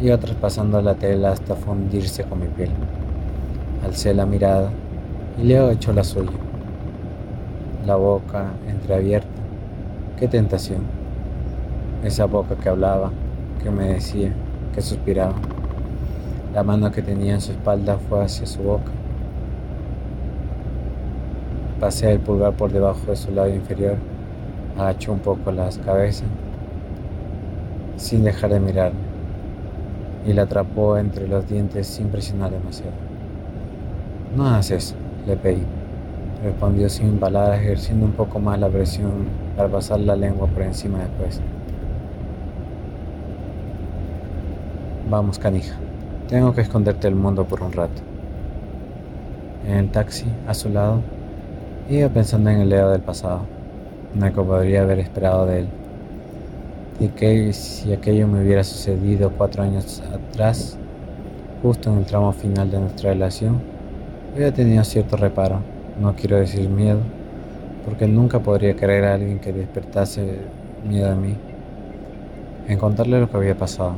iba 0.00 0.18
traspasando 0.18 0.82
la 0.82 0.94
tela 0.94 1.30
hasta 1.30 1.54
fundirse 1.54 2.24
con 2.24 2.40
mi 2.40 2.46
piel. 2.46 2.70
Alcé 3.84 4.14
la 4.14 4.26
mirada 4.26 4.70
y 5.40 5.44
Leo 5.44 5.70
echó 5.70 5.92
la 5.92 6.04
suya. 6.04 6.32
La 7.86 7.96
boca 7.96 8.52
entreabierta. 8.68 9.28
Qué 10.18 10.28
tentación. 10.28 10.82
Esa 12.02 12.26
boca 12.26 12.54
que 12.56 12.68
hablaba, 12.68 13.10
que 13.62 13.70
me 13.70 13.94
decía, 13.94 14.32
que 14.74 14.82
suspiraba. 14.82 15.34
La 16.54 16.62
mano 16.62 16.90
que 16.90 17.02
tenía 17.02 17.34
en 17.34 17.40
su 17.40 17.52
espalda 17.52 17.98
fue 18.08 18.24
hacia 18.24 18.46
su 18.46 18.62
boca. 18.62 18.90
Pasé 21.80 22.12
el 22.12 22.20
pulgar 22.20 22.52
por 22.52 22.70
debajo 22.70 23.10
de 23.10 23.16
su 23.16 23.32
lado 23.32 23.48
inferior, 23.48 23.96
agachó 24.78 25.12
un 25.12 25.18
poco 25.18 25.50
la 25.50 25.68
cabeza, 25.84 26.24
sin 27.96 28.24
dejar 28.24 28.50
de 28.50 28.60
mirarme, 28.60 29.00
y 30.26 30.32
la 30.32 30.42
atrapó 30.42 30.98
entre 30.98 31.28
los 31.28 31.48
dientes 31.48 31.86
sin 31.86 32.08
presionar 32.08 32.50
demasiado. 32.50 32.92
No 34.36 34.46
hagas 34.46 34.70
eso 34.70 34.94
le 35.26 35.36
pedí. 35.36 35.62
Respondió 36.42 36.88
sin 36.88 37.18
palabras, 37.18 37.60
ejerciendo 37.60 38.04
un 38.04 38.12
poco 38.12 38.38
más 38.38 38.58
la 38.58 38.68
presión 38.68 39.26
para 39.56 39.68
pasar 39.68 40.00
la 40.00 40.16
lengua 40.16 40.46
por 40.46 40.62
encima 40.62 40.98
después. 40.98 41.40
Vamos, 45.10 45.38
canija. 45.38 45.76
Tengo 46.28 46.54
que 46.54 46.62
esconderte 46.62 47.06
del 47.06 47.14
mundo 47.14 47.44
por 47.44 47.62
un 47.62 47.72
rato. 47.72 48.02
En 49.66 49.76
el 49.76 49.90
taxi, 49.90 50.26
a 50.46 50.54
su 50.54 50.68
lado, 50.68 51.00
iba 51.88 52.08
pensando 52.08 52.50
en 52.50 52.60
el 52.60 52.68
Leo 52.68 52.90
del 52.90 53.00
pasado, 53.00 53.40
lo 54.14 54.26
que 54.26 54.42
podría 54.42 54.82
haber 54.82 54.98
esperado 54.98 55.46
de 55.46 55.60
él. 55.60 55.68
Y 57.00 57.08
que 57.08 57.52
si 57.52 57.92
aquello 57.92 58.28
me 58.28 58.42
hubiera 58.42 58.62
sucedido 58.62 59.30
cuatro 59.30 59.64
años 59.64 60.02
atrás, 60.12 60.78
justo 61.62 61.90
en 61.90 61.98
el 61.98 62.06
tramo 62.06 62.32
final 62.32 62.70
de 62.70 62.78
nuestra 62.78 63.12
relación, 63.12 63.60
había 64.34 64.52
tenido 64.52 64.84
cierto 64.84 65.16
reparo, 65.16 65.60
no 66.00 66.14
quiero 66.14 66.36
decir 66.36 66.68
miedo, 66.68 67.00
porque 67.84 68.06
nunca 68.06 68.40
podría 68.40 68.74
querer 68.76 69.04
a 69.04 69.14
alguien 69.14 69.38
que 69.38 69.52
despertase 69.52 70.38
miedo 70.88 71.10
a 71.10 71.14
mí. 71.14 71.36
En 72.68 72.78
contarle 72.78 73.20
lo 73.20 73.28
que 73.28 73.36
había 73.36 73.56
pasado, 73.56 73.94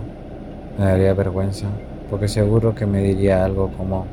me 0.79 0.85
daría 0.87 1.13
vergüenza, 1.15 1.67
porque 2.11 2.29
seguro 2.29 2.75
que 2.75 2.87
me 2.87 3.03
diría 3.03 3.45
algo 3.45 3.71
como, 3.77 4.07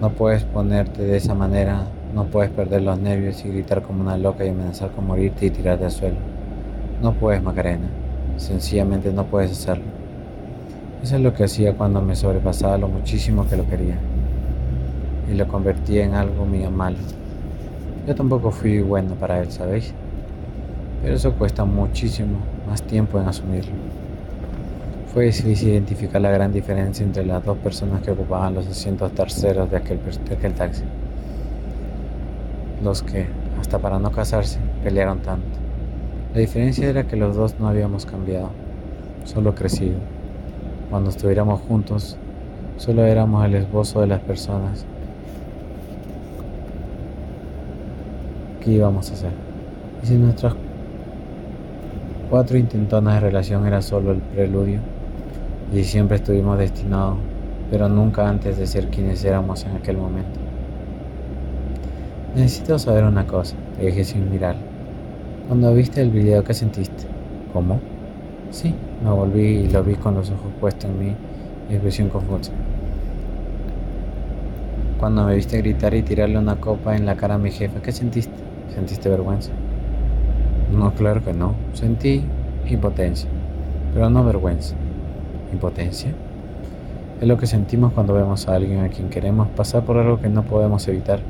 no 0.00 0.10
puedes 0.10 0.44
ponerte 0.44 1.02
de 1.02 1.16
esa 1.16 1.34
manera, 1.34 1.86
no 2.14 2.24
puedes 2.24 2.50
perder 2.50 2.82
los 2.82 2.98
nervios 2.98 3.44
y 3.44 3.48
gritar 3.48 3.82
como 3.82 4.02
una 4.02 4.16
loca 4.16 4.44
y 4.44 4.48
amenazar 4.48 4.90
con 4.90 5.06
morirte 5.06 5.46
y 5.46 5.50
tirarte 5.50 5.84
al 5.84 5.90
suelo. 5.90 6.37
No 7.00 7.12
puedes, 7.12 7.40
Macarena, 7.42 7.86
sencillamente 8.36 9.12
no 9.12 9.24
puedes 9.24 9.52
hacerlo. 9.52 9.84
Eso 11.02 11.14
es 11.14 11.22
lo 11.22 11.32
que 11.32 11.44
hacía 11.44 11.74
cuando 11.74 12.02
me 12.02 12.16
sobrepasaba 12.16 12.76
lo 12.76 12.88
muchísimo 12.88 13.46
que 13.46 13.56
lo 13.56 13.64
quería 13.68 13.96
y 15.30 15.34
lo 15.34 15.46
convertí 15.46 16.00
en 16.00 16.14
algo 16.14 16.44
mío 16.44 16.72
malo. 16.72 16.96
Yo 18.06 18.16
tampoco 18.16 18.50
fui 18.50 18.80
bueno 18.80 19.14
para 19.14 19.40
él, 19.40 19.52
¿sabéis? 19.52 19.94
Pero 21.02 21.14
eso 21.14 21.34
cuesta 21.34 21.64
muchísimo 21.64 22.38
más 22.66 22.82
tiempo 22.82 23.20
en 23.20 23.28
asumirlo. 23.28 23.74
Fue 25.14 25.26
difícil 25.26 25.68
identificar 25.68 26.20
la 26.20 26.30
gran 26.32 26.52
diferencia 26.52 27.06
entre 27.06 27.24
las 27.24 27.44
dos 27.44 27.58
personas 27.58 28.02
que 28.02 28.10
ocupaban 28.10 28.54
los 28.54 28.66
asientos 28.66 29.12
terceros 29.12 29.70
de 29.70 29.76
aquel 29.76 30.54
taxi. 30.54 30.82
Los 32.82 33.04
que, 33.04 33.26
hasta 33.60 33.78
para 33.78 34.00
no 34.00 34.10
casarse, 34.10 34.58
pelearon 34.82 35.20
tanto. 35.20 35.67
La 36.34 36.40
diferencia 36.40 36.88
era 36.88 37.04
que 37.04 37.16
los 37.16 37.36
dos 37.36 37.54
no 37.58 37.68
habíamos 37.68 38.06
cambiado, 38.06 38.50
solo 39.24 39.54
crecido. 39.54 39.96
Cuando 40.90 41.10
estuviéramos 41.10 41.60
juntos, 41.60 42.16
solo 42.76 43.04
éramos 43.04 43.44
el 43.44 43.54
esbozo 43.54 44.00
de 44.00 44.06
las 44.06 44.20
personas 44.20 44.86
¿qué 48.60 48.72
íbamos 48.72 49.10
a 49.10 49.14
hacer? 49.14 49.30
Y 50.02 50.06
si 50.06 50.14
nuestras 50.14 50.54
cuatro 52.30 52.58
intentonas 52.58 53.14
de 53.14 53.20
relación 53.20 53.66
era 53.66 53.80
solo 53.82 54.12
el 54.12 54.18
preludio, 54.18 54.80
y 55.72 55.84
siempre 55.84 56.16
estuvimos 56.16 56.58
destinados, 56.58 57.18
pero 57.70 57.88
nunca 57.88 58.28
antes 58.28 58.56
de 58.56 58.66
ser 58.66 58.88
quienes 58.88 59.24
éramos 59.24 59.64
en 59.64 59.76
aquel 59.76 59.96
momento. 59.96 60.40
Necesito 62.34 62.78
saber 62.78 63.04
una 63.04 63.26
cosa, 63.26 63.56
te 63.78 63.86
dije 63.86 64.04
sin 64.04 64.30
mirar. 64.30 64.56
Cuando 65.48 65.72
viste 65.72 66.02
el 66.02 66.10
video, 66.10 66.44
¿qué 66.44 66.52
sentiste? 66.52 67.04
¿Cómo? 67.54 67.80
Sí, 68.50 68.74
me 69.02 69.08
volví 69.08 69.40
y 69.40 69.70
lo 69.70 69.82
vi 69.82 69.94
con 69.94 70.14
los 70.14 70.30
ojos 70.30 70.52
puestos 70.60 70.90
en 70.90 70.98
mí 70.98 71.14
y 71.70 71.72
expresión 71.72 72.10
confusa. 72.10 72.52
Cuando 75.00 75.24
me 75.24 75.34
viste 75.34 75.56
gritar 75.56 75.94
y 75.94 76.02
tirarle 76.02 76.36
una 76.36 76.56
copa 76.56 76.96
en 76.96 77.06
la 77.06 77.16
cara 77.16 77.36
a 77.36 77.38
mi 77.38 77.50
jefa, 77.50 77.80
¿qué 77.80 77.92
sentiste? 77.92 78.34
¿Sentiste 78.74 79.08
vergüenza? 79.08 79.50
No, 80.70 80.92
claro 80.92 81.24
que 81.24 81.32
no. 81.32 81.54
Sentí 81.72 82.24
impotencia, 82.68 83.30
pero 83.94 84.10
no 84.10 84.22
vergüenza. 84.26 84.74
¿Impotencia? 85.50 86.12
Es 87.22 87.26
lo 87.26 87.38
que 87.38 87.46
sentimos 87.46 87.94
cuando 87.94 88.12
vemos 88.12 88.46
a 88.48 88.54
alguien 88.54 88.80
a 88.80 88.90
quien 88.90 89.08
queremos 89.08 89.48
pasar 89.48 89.82
por 89.82 89.96
algo 89.96 90.20
que 90.20 90.28
no 90.28 90.42
podemos 90.42 90.86
evitar, 90.88 91.20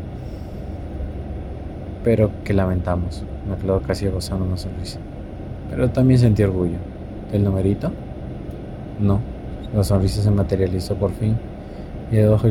pero 2.05 2.31
que 2.45 2.55
lamentamos. 2.55 3.25
Me 3.49 3.57
quedo 3.57 3.81
casi 3.81 4.09
gozando 4.09 4.45
una 4.45 4.57
sonrisa. 4.57 4.99
Pero 5.71 5.91
también 5.91 6.19
sentí 6.19 6.43
orgullo. 6.43 6.79
¿El 7.33 7.45
numerito? 7.45 7.91
No. 9.01 9.21
La 9.75 9.85
sonrisa 9.85 10.23
se 10.23 10.31
materializó 10.31 10.95
por 10.95 11.11
fin 11.13 11.37
y 12.11 12.17
los 12.17 12.43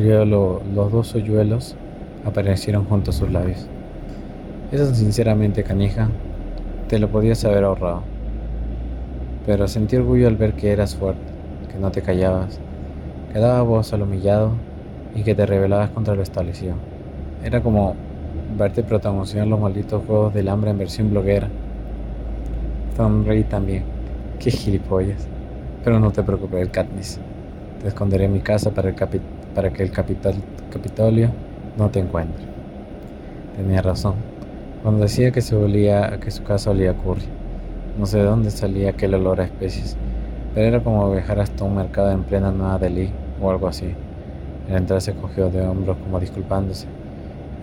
dos 0.92 1.16
hoyuelos 1.16 1.76
aparecieron 2.26 2.86
junto 2.86 3.10
a 3.10 3.14
sus 3.14 3.32
labios. 3.32 3.68
Eso 4.72 4.94
sinceramente, 4.94 5.64
canija, 5.64 6.10
te 6.88 7.00
lo 7.00 7.10
podías 7.10 7.44
haber 7.46 7.64
ahorrado. 7.64 8.04
Pero 9.46 9.68
sentí 9.68 9.96
orgullo 9.96 10.28
al 10.28 10.36
ver 10.36 10.54
que 10.54 10.72
eras 10.72 10.96
fuerte, 10.96 11.22
que 11.72 11.80
no 11.80 11.90
te 11.90 12.02
callabas, 12.02 12.60
que 13.32 13.40
dabas 13.40 13.66
voz 13.66 13.94
al 13.94 14.04
humillado 14.04 14.52
y 15.16 15.24
que 15.24 15.34
te 15.34 15.46
rebelabas 15.46 15.90
contra 15.90 16.16
lo 16.16 16.22
establecido. 16.22 16.76
Era 17.44 17.62
como 17.64 17.96
verte 18.58 18.82
protagonizar 18.82 19.46
los 19.46 19.60
malditos 19.60 20.04
juegos 20.06 20.34
del 20.34 20.50
hambre 20.50 20.72
en 20.72 20.80
versión 20.80 21.12
bloguera. 21.12 21.48
Sonreí 22.96 23.44
también. 23.44 23.84
Qué 24.40 24.50
gilipollas. 24.50 25.28
Pero 25.84 26.00
no 26.00 26.12
te 26.12 26.24
preocupes, 26.24 26.62
el 26.62 26.72
Katniss. 26.72 27.20
Te 27.82 27.90
esconderé 27.90 28.26
en 28.26 28.34
mi 28.34 28.40
casa 28.40 28.72
para, 28.72 28.90
el 28.90 28.96
para 29.54 29.72
que 29.72 29.84
el 29.84 29.92
Capitolio 29.92 31.30
no 31.78 31.90
te 31.90 32.00
encuentre. 32.00 32.44
Tenía 33.56 33.82
razón. 33.84 34.16
Cuando 34.82 35.04
decía 35.04 35.32
que, 35.32 35.42
se 35.42 35.56
olía, 35.56 36.20
que 36.20 36.32
su 36.32 36.44
casa 36.44 36.72
olía 36.72 36.92
a 36.92 36.94
curry, 36.96 37.26
no 37.98 38.06
sé 38.06 38.18
de 38.18 38.24
dónde 38.24 38.52
salía 38.52 38.92
aquel 38.92 39.14
olor 39.14 39.42
a 39.42 39.46
especies, 39.46 39.98
pero 40.54 40.68
era 40.68 40.84
como 40.84 41.12
viajar 41.12 41.40
hasta 41.40 41.64
un 41.64 41.76
mercado 41.76 42.12
en 42.12 42.24
plena 42.24 42.52
Nueva 42.52 42.78
Delhi 42.78 43.10
o 43.42 43.50
algo 43.50 43.68
así. 43.68 43.94
Al 44.70 44.78
entrar 44.78 45.02
se 45.02 45.14
cogió 45.14 45.50
de 45.50 45.66
hombros 45.66 45.98
como 45.98 46.20
disculpándose 46.20 46.88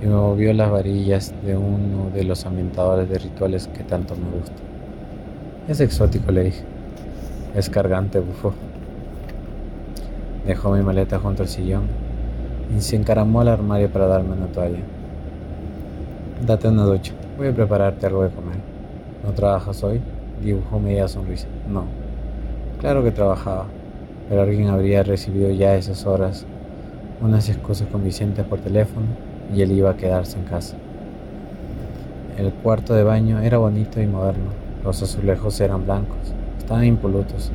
y 0.02 0.06
me 0.06 0.14
movió 0.14 0.52
las 0.52 0.70
varillas 0.70 1.32
de 1.44 1.56
uno 1.56 2.10
de 2.12 2.24
los 2.24 2.44
ambientadores 2.46 3.08
de 3.08 3.18
rituales 3.18 3.68
que 3.68 3.84
tanto 3.84 4.14
me 4.16 4.38
gusta. 4.38 4.56
Es 5.68 5.80
exótico, 5.80 6.30
le 6.32 6.44
dije. 6.44 6.62
Es 7.54 7.70
cargante, 7.70 8.20
bufó. 8.20 8.52
Dejó 10.46 10.72
mi 10.72 10.82
maleta 10.82 11.18
junto 11.18 11.42
al 11.42 11.48
sillón 11.48 11.84
y 12.76 12.80
se 12.80 12.96
encaramó 12.96 13.40
al 13.40 13.48
armario 13.48 13.90
para 13.90 14.06
darme 14.06 14.32
una 14.32 14.46
toalla. 14.46 14.80
Date 16.44 16.68
una 16.68 16.84
ducha, 16.84 17.14
voy 17.38 17.48
a 17.48 17.54
prepararte 17.54 18.06
algo 18.06 18.24
de 18.24 18.30
comer. 18.30 18.56
¿No 19.24 19.32
trabajas 19.32 19.82
hoy? 19.84 20.00
Dibujó 20.42 20.78
media 20.80 21.08
sonrisa. 21.08 21.46
No. 21.68 21.84
Claro 22.80 23.02
que 23.02 23.10
trabajaba, 23.10 23.66
pero 24.28 24.42
alguien 24.42 24.68
habría 24.68 25.02
recibido 25.02 25.50
ya 25.50 25.70
a 25.70 25.76
esas 25.76 26.04
horas 26.04 26.44
unas 27.22 27.48
excusas 27.48 27.88
convincentes 27.88 28.44
por 28.44 28.58
teléfono 28.58 29.06
y 29.54 29.62
él 29.62 29.72
iba 29.72 29.90
a 29.90 29.96
quedarse 29.96 30.38
en 30.38 30.44
casa. 30.44 30.76
El 32.36 32.52
cuarto 32.52 32.94
de 32.94 33.04
baño 33.04 33.40
era 33.40 33.58
bonito 33.58 34.00
y 34.00 34.06
moderno. 34.06 34.50
Los 34.82 35.02
azulejos 35.02 35.60
eran 35.60 35.84
blancos, 35.84 36.34
estaban 36.58 36.84
impolutos 36.84 37.52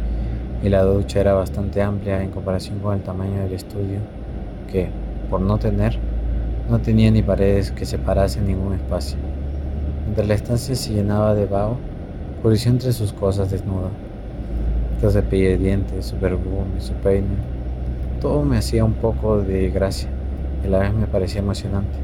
y 0.63 0.70
la 0.70 0.84
ducha 0.84 1.20
era 1.20 1.34
bastante 1.34 1.82
amplia 1.82 2.24
en 2.24 2.32
comparación 2.32 2.79
con 2.79 2.96
el 2.96 3.01
tamaño 3.01 3.41
del 3.44 3.53
estudio, 3.53 4.00
que, 4.72 4.89
por 5.29 5.41
no 5.41 5.58
tener, 5.58 5.98
no 6.70 6.79
tenía 6.79 7.12
ni 7.12 7.22
paredes 7.22 7.72
que 7.72 7.86
separasen 7.86 8.48
ningún 8.48 8.74
espacio. 8.74 9.18
Mientras 10.06 10.27
la 10.27 10.34
estancia 10.34 10.75
se 10.75 10.94
llenaba 10.94 11.36
de 11.36 11.46
vaho, 11.46 11.77
curició 12.41 12.72
entre 12.72 12.94
sus 12.94 13.13
cosas 13.13 13.51
desnuda. 13.51 13.89
Su 15.01 15.12
cepillo 15.12 15.50
de 15.50 15.58
dientes, 15.58 16.08
su 16.08 16.15
perfume, 16.15 16.79
su 16.79 16.94
peine. 16.94 17.27
Todo 18.20 18.44
me 18.44 18.58
hacía 18.58 18.84
un 18.84 18.94
poco 18.94 19.41
de 19.41 19.70
gracia 19.70 20.10
a 20.68 20.70
la 20.70 20.80
vez 20.80 20.94
me 20.94 21.08
parecía 21.08 21.42
emocionante, 21.42 21.98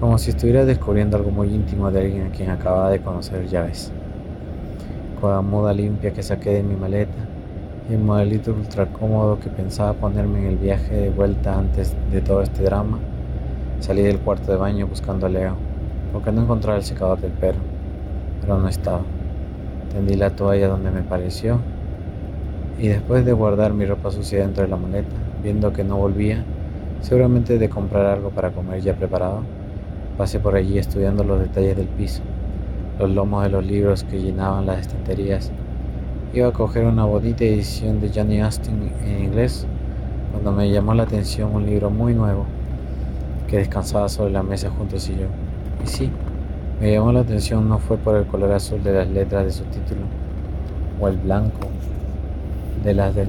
como 0.00 0.18
si 0.18 0.30
estuviera 0.30 0.64
descubriendo 0.64 1.16
algo 1.16 1.30
muy 1.30 1.48
íntimo 1.48 1.90
de 1.90 2.00
alguien 2.00 2.26
a 2.26 2.30
quien 2.30 2.50
acababa 2.50 2.90
de 2.90 3.00
conocer 3.00 3.48
llaves. 3.48 3.92
Con 5.20 5.30
la 5.30 5.42
muda 5.42 5.72
limpia 5.72 6.12
que 6.12 6.22
saqué 6.22 6.50
de 6.50 6.62
mi 6.62 6.76
maleta 6.76 7.12
y 7.88 7.94
el 7.94 8.00
modelito 8.00 8.52
ultra 8.52 8.86
cómodo 8.86 9.38
que 9.38 9.50
pensaba 9.50 9.92
ponerme 9.92 10.40
en 10.40 10.46
el 10.46 10.56
viaje 10.56 10.94
de 10.94 11.10
vuelta 11.10 11.58
antes 11.58 11.94
de 12.10 12.20
todo 12.20 12.42
este 12.42 12.62
drama, 12.62 12.98
salí 13.80 14.02
del 14.02 14.18
cuarto 14.18 14.52
de 14.52 14.58
baño 14.58 14.86
buscando 14.86 15.26
a 15.26 15.28
Leo, 15.28 15.56
porque 16.12 16.32
no 16.32 16.42
encontraba 16.42 16.78
el 16.78 16.84
secador 16.84 17.20
del 17.20 17.32
perro, 17.32 17.60
pero 18.40 18.58
no 18.58 18.68
estaba. 18.68 19.02
Tendí 19.92 20.16
la 20.16 20.30
toalla 20.30 20.68
donde 20.68 20.90
me 20.90 21.02
pareció 21.02 21.60
y 22.78 22.88
después 22.88 23.24
de 23.24 23.32
guardar 23.32 23.72
mi 23.72 23.86
ropa 23.86 24.10
sucia 24.10 24.40
dentro 24.40 24.64
de 24.64 24.70
la 24.70 24.76
maleta, 24.76 25.14
viendo 25.42 25.72
que 25.72 25.84
no 25.84 25.96
volvía, 25.96 26.44
seguramente 27.04 27.58
de 27.58 27.68
comprar 27.68 28.06
algo 28.06 28.30
para 28.30 28.50
comer 28.50 28.80
ya 28.80 28.94
preparado, 28.94 29.42
pasé 30.16 30.40
por 30.40 30.56
allí 30.56 30.78
estudiando 30.78 31.22
los 31.22 31.38
detalles 31.38 31.76
del 31.76 31.86
piso, 31.86 32.22
los 32.98 33.10
lomos 33.10 33.42
de 33.42 33.50
los 33.50 33.64
libros 33.64 34.04
que 34.04 34.22
llenaban 34.22 34.64
las 34.64 34.80
estanterías. 34.80 35.52
Iba 36.32 36.48
a 36.48 36.52
coger 36.52 36.86
una 36.86 37.04
bonita 37.04 37.44
edición 37.44 38.00
de 38.00 38.10
Johnny 38.12 38.40
Austin 38.40 38.90
en 39.04 39.24
inglés 39.24 39.66
cuando 40.32 40.52
me 40.52 40.70
llamó 40.70 40.94
la 40.94 41.02
atención 41.02 41.54
un 41.54 41.66
libro 41.66 41.90
muy 41.90 42.14
nuevo 42.14 42.46
que 43.48 43.58
descansaba 43.58 44.08
sobre 44.08 44.32
la 44.32 44.42
mesa 44.42 44.70
junto 44.70 44.96
a 44.96 44.98
sillón. 44.98 45.28
Y 45.84 45.86
sí, 45.86 46.10
me 46.80 46.90
llamó 46.90 47.12
la 47.12 47.20
atención 47.20 47.68
no 47.68 47.78
fue 47.80 47.98
por 47.98 48.16
el 48.16 48.24
color 48.24 48.50
azul 48.52 48.82
de 48.82 48.94
las 48.94 49.08
letras 49.08 49.44
de 49.44 49.52
su 49.52 49.64
título 49.64 50.00
o 50.98 51.08
el 51.08 51.18
blanco 51.18 51.68
de 52.82 52.94
las 52.94 53.14
del, 53.14 53.28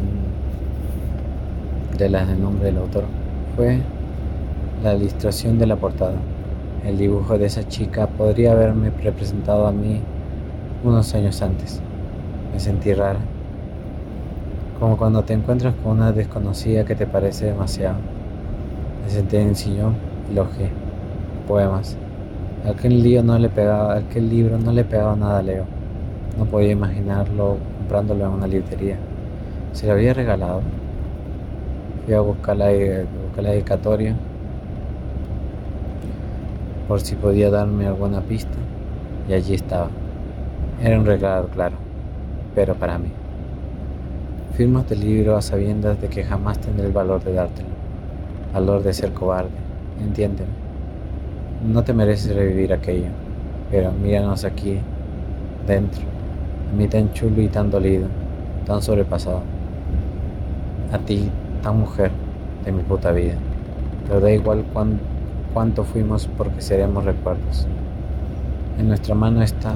de 1.97 2.09
las 2.09 2.25
del 2.25 2.41
nombre 2.41 2.67
del 2.67 2.77
autor. 2.77 3.03
Fue 3.55 3.79
la 4.83 4.95
ilustración 4.95 5.57
de 5.57 5.65
la 5.65 5.77
portada. 5.77 6.17
El 6.85 6.97
dibujo 6.97 7.37
de 7.37 7.45
esa 7.45 7.65
chica 7.65 8.07
podría 8.07 8.51
haberme 8.51 8.89
representado 8.89 9.65
a 9.65 9.71
mí 9.71 10.01
unos 10.83 11.15
años 11.15 11.41
antes. 11.41 11.79
Me 12.51 12.59
sentí 12.59 12.93
rara, 12.93 13.19
como 14.77 14.97
cuando 14.97 15.23
te 15.23 15.33
encuentras 15.33 15.73
con 15.81 15.93
una 15.93 16.11
desconocida 16.11 16.83
que 16.83 16.95
te 16.95 17.07
parece 17.07 17.45
demasiado. 17.45 17.95
Me 19.05 19.09
senté 19.09 19.41
en 19.41 19.49
el 19.49 19.55
sillón 19.55 19.95
y 20.29 20.33
lo 20.33 20.47
Poemas. 21.47 21.95
Aquel, 22.67 23.03
lío 23.03 23.23
no 23.23 23.39
le 23.39 23.47
pegaba, 23.47 23.95
aquel 23.95 24.29
libro 24.29 24.57
no 24.57 24.73
le 24.73 24.83
pegaba 24.83 25.15
nada 25.15 25.39
a 25.39 25.43
Leo. 25.43 25.63
No 26.37 26.43
podía 26.43 26.71
imaginarlo 26.71 27.57
comprándolo 27.77 28.25
en 28.25 28.31
una 28.31 28.47
librería. 28.47 28.97
Se 29.71 29.87
lo 29.87 29.93
había 29.93 30.13
regalado. 30.13 30.61
Fui 32.05 32.13
a 32.13 32.21
buscar 32.21 32.55
la, 32.55 32.67
buscar 32.67 33.43
la 33.43 33.49
dedicatoria 33.49 34.15
por 36.87 37.01
si 37.01 37.15
podía 37.15 37.49
darme 37.49 37.87
alguna 37.87 38.21
pista 38.21 38.57
y 39.27 39.33
allí 39.33 39.55
estaba. 39.55 39.89
Era 40.83 40.99
un 40.99 41.05
regalo, 41.07 41.47
claro, 41.47 41.77
pero 42.53 42.75
para 42.75 42.99
mí. 42.99 43.09
Firmo 44.53 44.79
este 44.79 44.95
libro 44.95 45.35
a 45.35 45.41
sabiendas 45.41 45.99
de 45.99 46.07
que 46.07 46.23
jamás 46.23 46.59
tendré 46.59 46.85
el 46.85 46.93
valor 46.93 47.23
de 47.23 47.33
dártelo, 47.33 47.69
valor 48.53 48.83
de 48.83 48.93
ser 48.93 49.11
cobarde, 49.11 49.49
entiéndeme. 49.99 50.51
No 51.67 51.83
te 51.83 51.93
mereces 51.93 52.35
revivir 52.35 52.71
aquello, 52.71 53.07
pero 53.71 53.91
míranos 53.91 54.45
aquí, 54.45 54.77
dentro, 55.65 56.03
a 56.71 56.77
mí 56.77 56.87
tan 56.87 57.11
chulo 57.13 57.41
y 57.41 57.47
tan 57.47 57.71
dolido, 57.71 58.07
tan 58.67 58.83
sobrepasado. 58.83 59.41
A 60.91 60.99
ti, 60.99 61.31
tan 61.65 61.79
mujer 61.79 62.11
de 62.63 62.71
mi 62.71 62.83
puta 62.83 63.11
vida. 63.11 63.33
Pero 64.07 64.19
da 64.19 64.31
igual 64.31 64.63
cuánto 65.51 65.83
fuimos 65.83 66.29
porque 66.37 66.61
seremos 66.61 67.05
recuerdos. 67.05 67.67
En 68.77 68.87
nuestra 68.87 69.15
mano 69.15 69.41
está 69.41 69.73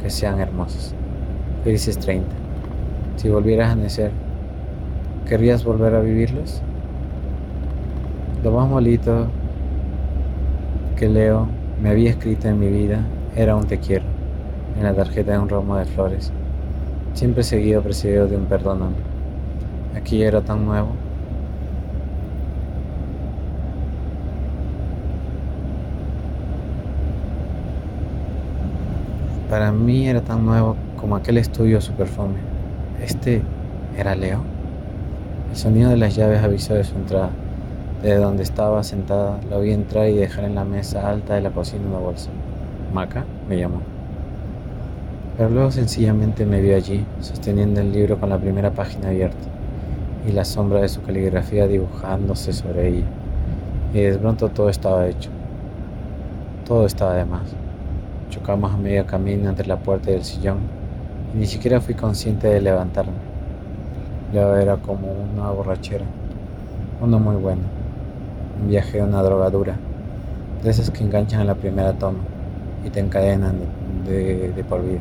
que 0.00 0.10
sean 0.10 0.38
hermosos. 0.38 0.94
Felices 1.64 1.98
30. 1.98 2.28
Si 3.16 3.28
volvieras 3.28 3.72
a 3.72 3.74
nacer, 3.74 4.12
¿querrías 5.28 5.64
volver 5.64 5.96
a 5.96 6.00
vivirlos? 6.00 6.62
Lo 8.44 8.52
más 8.52 8.68
molito 8.68 9.26
que 10.94 11.08
Leo 11.08 11.48
me 11.82 11.88
había 11.88 12.10
escrito 12.10 12.46
en 12.46 12.60
mi 12.60 12.68
vida 12.68 13.00
era 13.34 13.56
un 13.56 13.66
te 13.66 13.78
quiero 13.78 14.04
en 14.76 14.84
la 14.84 14.94
tarjeta 14.94 15.32
de 15.32 15.38
un 15.40 15.48
ramo 15.48 15.76
de 15.78 15.84
flores, 15.84 16.30
siempre 17.14 17.42
seguido 17.42 17.82
precedido 17.82 18.28
de 18.28 18.36
un 18.36 18.44
perdóname. 18.44 18.94
Aquí 19.96 20.22
era 20.22 20.40
tan 20.42 20.64
nuevo. 20.64 20.90
Para 29.48 29.72
mí 29.72 30.06
era 30.06 30.20
tan 30.20 30.44
nuevo 30.44 30.76
como 31.00 31.16
aquel 31.16 31.38
estudio 31.38 31.80
super 31.80 32.06
fome. 32.06 32.34
Este 33.02 33.40
era 33.96 34.14
Leo. 34.14 34.40
El 35.50 35.56
sonido 35.56 35.88
de 35.88 35.96
las 35.96 36.14
llaves 36.14 36.42
avisó 36.42 36.74
de 36.74 36.84
su 36.84 36.94
entrada. 36.96 37.30
De 38.02 38.16
donde 38.16 38.42
estaba 38.42 38.82
sentada, 38.82 39.40
la 39.48 39.56
vi 39.56 39.72
entrar 39.72 40.06
y 40.08 40.16
dejar 40.16 40.44
en 40.44 40.54
la 40.54 40.64
mesa 40.64 41.08
alta 41.08 41.34
de 41.34 41.40
la 41.40 41.50
cocina 41.50 41.86
una 41.88 41.98
bolsa. 41.98 42.28
Maca 42.92 43.24
me 43.48 43.56
llamó. 43.56 43.80
Pero 45.38 45.48
luego 45.48 45.70
sencillamente 45.70 46.44
me 46.44 46.60
vio 46.60 46.76
allí, 46.76 47.06
sosteniendo 47.20 47.80
el 47.80 47.90
libro 47.90 48.20
con 48.20 48.28
la 48.28 48.38
primera 48.38 48.72
página 48.72 49.08
abierta 49.08 49.48
y 50.28 50.32
la 50.32 50.44
sombra 50.44 50.82
de 50.82 50.90
su 50.90 51.00
caligrafía 51.00 51.66
dibujándose 51.66 52.52
sobre 52.52 52.88
ella. 52.88 53.06
Y 53.94 54.00
de 54.00 54.18
pronto 54.18 54.50
todo 54.50 54.68
estaba 54.68 55.08
hecho. 55.08 55.30
Todo 56.66 56.84
estaba 56.84 57.14
de 57.14 57.24
más. 57.24 57.67
Chocamos 58.30 58.72
a 58.72 58.76
medio 58.76 59.06
camino 59.06 59.48
entre 59.48 59.66
la 59.66 59.76
puerta 59.76 60.10
y 60.10 60.14
el 60.14 60.24
sillón 60.24 60.58
y 61.34 61.38
ni 61.38 61.46
siquiera 61.46 61.80
fui 61.80 61.94
consciente 61.94 62.48
de 62.48 62.60
levantarme. 62.60 63.12
Luego 64.32 64.56
era 64.56 64.76
como 64.76 65.08
una 65.12 65.50
borrachera, 65.50 66.04
uno 67.00 67.18
muy 67.18 67.36
bueno 67.36 67.78
un 68.60 68.68
viaje 68.68 69.00
a 69.00 69.04
una 69.04 69.22
drogadura, 69.22 69.76
de 70.62 70.70
esas 70.70 70.90
que 70.90 71.04
enganchan 71.04 71.40
a 71.40 71.44
la 71.44 71.54
primera 71.54 71.92
toma 71.92 72.18
y 72.84 72.90
te 72.90 73.00
encadenan 73.00 73.56
de, 74.06 74.52
de, 74.52 74.64
por 74.64 74.82
vida. 74.82 75.00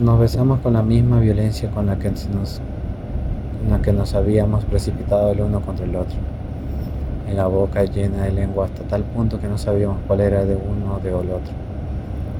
Nos 0.00 0.18
besamos 0.18 0.60
con 0.60 0.74
la 0.74 0.82
misma 0.82 1.20
violencia 1.20 1.70
con 1.70 1.86
la 1.86 1.98
que 1.98 2.10
nos, 2.10 2.60
con 3.60 3.70
la 3.70 3.82
que 3.82 3.92
nos 3.92 4.14
habíamos 4.14 4.64
precipitado 4.64 5.32
el 5.32 5.40
uno 5.40 5.60
contra 5.60 5.84
el 5.84 5.96
otro, 5.96 6.16
en 7.30 7.36
la 7.36 7.46
boca 7.46 7.84
llena 7.84 8.24
de 8.24 8.32
lengua 8.32 8.64
hasta 8.64 8.82
tal 8.82 9.04
punto 9.04 9.40
que 9.40 9.46
no 9.46 9.56
sabíamos 9.56 9.98
cuál 10.06 10.20
era 10.20 10.44
de 10.44 10.56
uno 10.56 10.96
o 10.96 11.00
de 11.00 11.10
el 11.10 11.14
otro, 11.14 11.52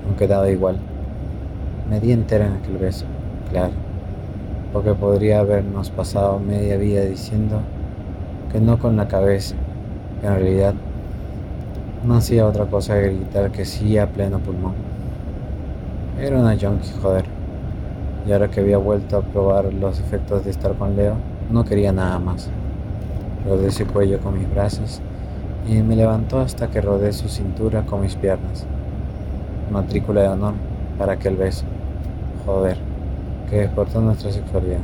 aunque 0.07 0.27
daba 0.27 0.51
igual. 0.51 0.79
Media 1.89 2.13
entera 2.13 2.47
en 2.47 2.55
aquel 2.55 2.77
beso, 2.77 3.05
claro, 3.51 3.73
porque 4.73 4.93
podría 4.95 5.41
habernos 5.41 5.91
pasado 5.91 6.41
media 6.41 6.77
vida 6.77 7.03
diciendo 7.05 7.61
que 8.51 8.61
no 8.61 8.79
con 8.79 8.97
la 8.97 9.07
cabeza. 9.07 9.55
En 10.23 10.35
realidad, 10.35 10.75
no 12.05 12.15
hacía 12.15 12.47
otra 12.47 12.67
cosa 12.67 12.95
que 12.95 13.15
gritar 13.15 13.51
que 13.53 13.65
sí 13.65 13.97
a 13.97 14.09
pleno 14.09 14.39
pulmón. 14.39 14.75
Era 16.21 16.39
una 16.39 16.57
junkie, 16.61 16.93
joder. 17.01 17.25
Y 18.27 18.33
ahora 18.33 18.49
que 18.49 18.61
había 18.61 18.77
vuelto 18.77 19.17
a 19.17 19.23
probar 19.23 19.73
los 19.73 19.99
efectos 20.01 20.45
de 20.45 20.51
estar 20.51 20.75
con 20.75 20.97
Leo, 20.97 21.15
no 21.51 21.65
quería 21.65 21.93
nada 21.93 22.19
más. 22.19 22.51
Rodé 23.47 23.71
su 23.71 23.87
cuello 23.87 24.21
con 24.21 24.39
mis 24.39 24.51
brazos 24.51 25.01
y 25.67 25.75
me 25.83 25.97
levantó 25.97 26.41
hasta 26.41 26.69
que 26.69 26.81
rodé 26.81 27.13
su 27.13 27.29
cintura 27.29 27.87
con 27.87 28.03
mis 28.03 28.15
piernas. 28.15 28.67
Matrícula 29.71 30.23
de 30.23 30.29
honor 30.29 30.55
para 30.99 31.13
aquel 31.15 31.37
beso. 31.37 31.65
Joder, 32.45 32.77
que 33.49 33.61
desportó 33.61 34.01
nuestra 34.01 34.31
sexualidad. 34.31 34.81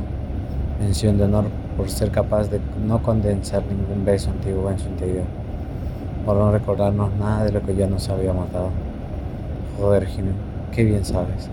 Mención 0.79 1.17
de 1.17 1.25
honor 1.25 1.45
por 1.77 1.89
ser 1.89 2.09
capaz 2.09 2.49
de 2.49 2.59
no 2.85 3.03
condensar 3.03 3.63
ningún 3.63 4.03
beso 4.03 4.31
antiguo 4.31 4.71
en 4.71 4.79
su 4.79 4.87
interior, 4.87 5.25
por 6.25 6.35
no 6.35 6.51
recordarnos 6.51 7.11
nada 7.19 7.45
de 7.45 7.51
lo 7.51 7.61
que 7.61 7.75
ya 7.75 7.87
nos 7.87 8.09
había 8.09 8.33
matado. 8.33 8.69
Joder, 9.79 10.07
Jimmy, 10.07 10.31
qué 10.71 10.83
bien 10.83 11.05
sabes. 11.05 11.49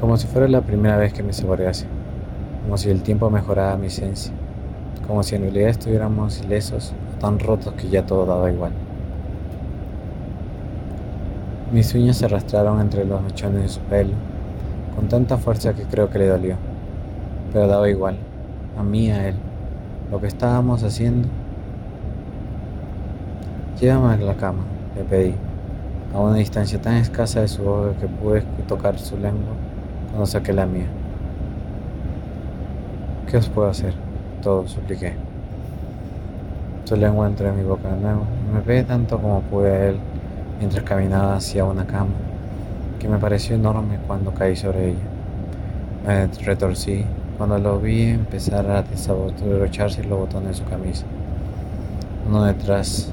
Como 0.00 0.16
si 0.16 0.28
fuera 0.28 0.46
la 0.46 0.60
primera 0.60 0.96
vez 0.96 1.12
que 1.12 1.24
me 1.24 1.32
saborease, 1.32 1.86
como 2.64 2.78
si 2.78 2.90
el 2.90 3.02
tiempo 3.02 3.30
mejorara 3.30 3.76
mi 3.76 3.88
esencia, 3.88 4.32
como 5.12 5.22
si 5.22 5.34
en 5.34 5.42
realidad 5.42 5.68
estuviéramos 5.68 6.40
ilesos 6.40 6.94
tan 7.20 7.38
rotos 7.38 7.74
que 7.74 7.86
ya 7.90 8.06
todo 8.06 8.24
daba 8.24 8.50
igual. 8.50 8.72
Mis 11.70 11.94
uñas 11.94 12.16
se 12.16 12.24
arrastraron 12.24 12.80
entre 12.80 13.04
los 13.04 13.20
mechones 13.20 13.60
de 13.60 13.68
su 13.68 13.80
pelo, 13.80 14.14
con 14.96 15.08
tanta 15.08 15.36
fuerza 15.36 15.74
que 15.74 15.82
creo 15.82 16.08
que 16.08 16.18
le 16.18 16.28
dolió, 16.28 16.56
pero 17.52 17.66
daba 17.66 17.90
igual, 17.90 18.16
a 18.78 18.82
mí, 18.82 19.10
a 19.10 19.28
él, 19.28 19.34
lo 20.10 20.18
que 20.18 20.28
estábamos 20.28 20.82
haciendo. 20.82 21.28
Llévame 23.78 24.14
a 24.14 24.16
la 24.16 24.34
cama, 24.36 24.62
le 24.96 25.04
pedí, 25.04 25.34
a 26.14 26.20
una 26.20 26.36
distancia 26.36 26.80
tan 26.80 26.94
escasa 26.94 27.42
de 27.42 27.48
su 27.48 27.62
boca 27.62 27.92
que 28.00 28.06
pude 28.06 28.40
tocar 28.66 28.98
su 28.98 29.18
lengua 29.18 29.52
cuando 30.08 30.24
saqué 30.24 30.54
la 30.54 30.64
mía. 30.64 30.86
¿Qué 33.30 33.36
os 33.36 33.50
puedo 33.50 33.68
hacer? 33.68 33.92
Todo, 34.42 34.66
supliqué. 34.66 35.14
Su 36.84 36.96
lengua 36.96 37.28
entró 37.28 37.48
en 37.48 37.56
mi 37.56 37.62
boca 37.62 37.88
de 37.88 38.00
nuevo 38.00 38.26
me 38.52 38.60
pegué 38.60 38.82
tanto 38.84 39.18
como 39.18 39.40
pude 39.42 39.70
a 39.70 39.88
él 39.88 39.96
mientras 40.58 40.84
caminaba 40.84 41.36
hacia 41.36 41.64
una 41.64 41.86
cama 41.86 42.10
que 42.98 43.08
me 43.08 43.18
pareció 43.18 43.56
enorme 43.56 43.98
cuando 44.06 44.32
caí 44.32 44.54
sobre 44.54 44.90
ella. 44.90 44.98
Me 46.06 46.26
retorcí 46.44 47.04
cuando 47.38 47.58
lo 47.58 47.80
vi 47.80 48.02
empezar 48.02 48.70
a 48.70 48.82
desabrocharse 48.82 50.04
los 50.04 50.18
botones 50.18 50.48
de 50.50 50.54
su 50.54 50.64
camisa, 50.64 51.06
uno 52.28 52.44
detrás 52.44 53.10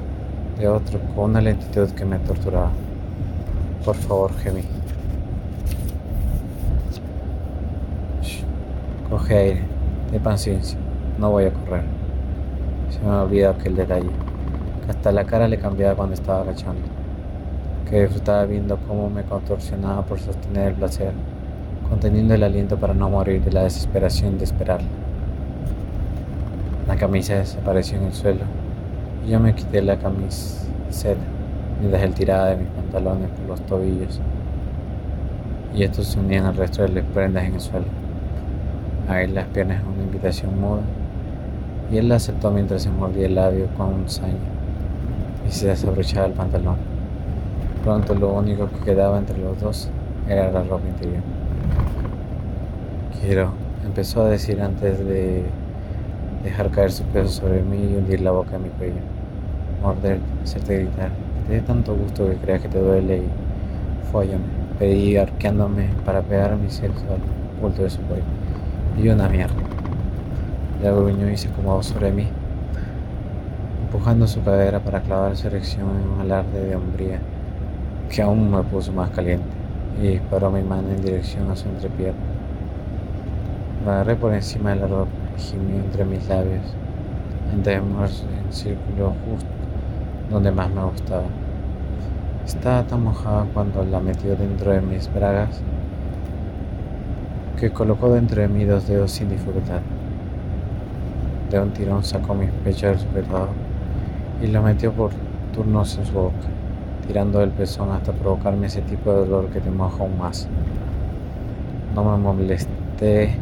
de 0.59 0.67
otro 0.67 0.99
con 1.15 1.31
una 1.31 1.41
lentitud 1.41 1.89
que 1.91 2.05
me 2.05 2.19
torturaba. 2.19 2.71
Por 3.85 3.95
favor, 3.95 4.31
gemí. 4.39 4.63
Coge 9.09 9.37
aire, 9.37 9.61
de 10.11 10.19
paciencia, 10.19 10.77
no 11.19 11.31
voy 11.31 11.45
a 11.45 11.51
correr. 11.51 11.83
Se 12.89 12.99
me 13.01 13.11
ha 13.11 13.23
olvidado 13.23 13.55
aquel 13.59 13.75
detalle, 13.75 14.09
que 14.85 14.91
hasta 14.91 15.11
la 15.11 15.25
cara 15.25 15.47
le 15.47 15.59
cambiaba 15.59 15.95
cuando 15.95 16.13
estaba 16.13 16.41
agachando, 16.41 16.81
que 17.89 18.01
disfrutaba 18.01 18.45
viendo 18.45 18.77
cómo 18.87 19.09
me 19.09 19.23
contorsionaba 19.23 20.03
por 20.03 20.19
sostener 20.19 20.69
el 20.69 20.73
placer, 20.75 21.11
conteniendo 21.89 22.33
el 22.33 22.43
aliento 22.43 22.77
para 22.77 22.93
no 22.93 23.09
morir 23.09 23.43
de 23.43 23.51
la 23.51 23.63
desesperación 23.63 24.37
de 24.37 24.45
esperarla. 24.45 24.87
La 26.87 26.95
camisa 26.95 27.35
desapareció 27.35 27.97
en 27.97 28.05
el 28.05 28.13
suelo 28.13 28.41
y 29.25 29.31
yo 29.31 29.39
me 29.39 29.53
quité 29.53 29.81
la 29.81 29.97
camiseta 29.97 31.19
mientras 31.79 32.01
él 32.01 32.13
tiraba 32.13 32.47
de 32.47 32.57
mis 32.57 32.67
pantalones 32.69 33.29
por 33.29 33.45
los 33.47 33.61
tobillos 33.67 34.19
y 35.75 35.83
estos 35.83 36.07
se 36.07 36.19
unían 36.19 36.45
al 36.45 36.55
resto 36.55 36.81
de 36.81 36.89
las 36.89 37.03
prendas 37.05 37.43
en 37.43 37.53
el 37.53 37.61
suelo. 37.61 37.85
A 39.07 39.21
las 39.27 39.45
piernas 39.47 39.83
una 39.83 40.03
invitación 40.03 40.59
muda 40.59 40.81
y 41.91 41.97
él 41.97 42.09
la 42.09 42.15
aceptó 42.15 42.51
mientras 42.51 42.83
se 42.83 42.89
mordía 42.89 43.25
el 43.25 43.35
labio 43.35 43.67
con 43.77 43.93
un 43.93 44.09
saño 44.09 44.37
y 45.47 45.51
se 45.51 45.67
desabrochaba 45.67 46.27
el 46.27 46.33
pantalón. 46.33 46.75
Pronto 47.83 48.13
lo 48.13 48.33
único 48.33 48.69
que 48.69 48.91
quedaba 48.91 49.17
entre 49.17 49.37
los 49.37 49.59
dos 49.59 49.89
era 50.27 50.51
la 50.51 50.63
ropa 50.63 50.87
interior. 50.87 51.21
Quiero, 53.21 53.51
empezó 53.85 54.21
a 54.21 54.29
decir 54.29 54.61
antes 54.61 54.99
de 54.99 55.43
dejar 56.43 56.69
caer 56.69 56.91
su 56.91 57.03
peso 57.05 57.29
sobre 57.29 57.61
mí 57.61 57.77
y 57.77 57.95
hundir 57.95 58.21
la 58.21 58.31
boca 58.31 58.55
en 58.55 58.63
mi 58.63 58.69
cuello. 58.69 59.01
Morder, 59.81 60.19
hacerte 60.43 60.79
gritar. 60.79 61.09
Te 61.47 61.53
dé 61.53 61.61
tanto 61.61 61.95
gusto 61.95 62.29
que 62.29 62.35
creas 62.35 62.61
que 62.61 62.69
te 62.69 62.79
duele 62.79 63.17
y 63.17 64.11
fóllame. 64.11 64.43
Pedí 64.77 65.17
arqueándome 65.17 65.89
para 66.05 66.21
pegar 66.21 66.55
mi 66.55 66.69
sexo 66.69 67.03
al 67.09 67.61
bulto 67.61 67.83
de 67.83 67.89
su 67.89 68.01
cuello. 68.01 68.23
Y 68.97 69.09
una 69.09 69.27
mierda. 69.27 69.68
Le 70.81 70.91
gruñó 70.91 71.29
y 71.29 71.37
se 71.37 71.49
acomodó 71.49 71.83
sobre 71.83 72.11
mí, 72.11 72.27
empujando 73.85 74.27
su 74.27 74.41
cadera 74.43 74.79
para 74.79 75.01
clavar 75.01 75.35
su 75.35 75.47
erección 75.47 75.89
en 75.89 76.09
un 76.09 76.21
alarde 76.21 76.65
de 76.65 76.75
hombría 76.75 77.19
que 78.09 78.21
aún 78.21 78.49
me 78.49 78.63
puso 78.63 78.91
más 78.93 79.09
caliente 79.09 79.45
y 80.01 80.07
disparó 80.07 80.49
mi 80.49 80.63
mano 80.63 80.89
en 80.89 81.01
dirección 81.01 81.51
a 81.51 81.55
su 81.55 81.67
entrepierna. 81.67 82.19
Me 83.85 83.91
agarré 83.91 84.15
por 84.15 84.33
encima 84.33 84.71
de 84.71 84.77
la 84.77 84.87
ropa 84.87 85.11
y 85.37 85.41
gimió 85.41 85.75
entre 85.75 86.05
mis 86.05 86.27
labios 86.27 86.63
antes 87.51 87.73
de 87.73 87.81
moverse 87.81 88.23
en 88.23 88.53
círculo 88.53 89.13
justo 89.29 89.49
donde 90.29 90.51
más 90.51 90.69
me 90.69 90.83
gustaba. 90.83 91.23
Estaba 92.45 92.83
tan 92.83 93.03
mojada 93.03 93.45
cuando 93.53 93.83
la 93.83 93.99
metió 93.99 94.35
dentro 94.35 94.71
de 94.71 94.81
mis 94.81 95.11
bragas 95.13 95.61
que 97.59 97.71
colocó 97.71 98.13
dentro 98.13 98.41
de 98.41 98.47
mí 98.47 98.63
dos 98.63 98.87
dedos 98.87 99.11
sin 99.11 99.29
dificultad. 99.29 99.81
De 101.49 101.59
un 101.59 101.71
tirón 101.71 102.03
sacó 102.03 102.35
mis 102.35 102.51
pechos 102.63 102.91
del 102.91 102.99
sujetador 102.99 103.49
y 104.41 104.47
lo 104.47 104.61
metió 104.61 104.91
por 104.91 105.11
turnos 105.53 105.97
en 105.97 106.05
su 106.05 106.13
boca, 106.13 106.35
tirando 107.07 107.41
el 107.41 107.49
pezón 107.49 107.91
hasta 107.91 108.11
provocarme 108.11 108.67
ese 108.67 108.81
tipo 108.81 109.11
de 109.11 109.19
dolor 109.21 109.49
que 109.49 109.59
te 109.59 109.71
moja 109.71 110.03
aún 110.03 110.17
más. 110.17 110.47
No 111.95 112.03
me 112.03 112.17
molesté 112.17 113.35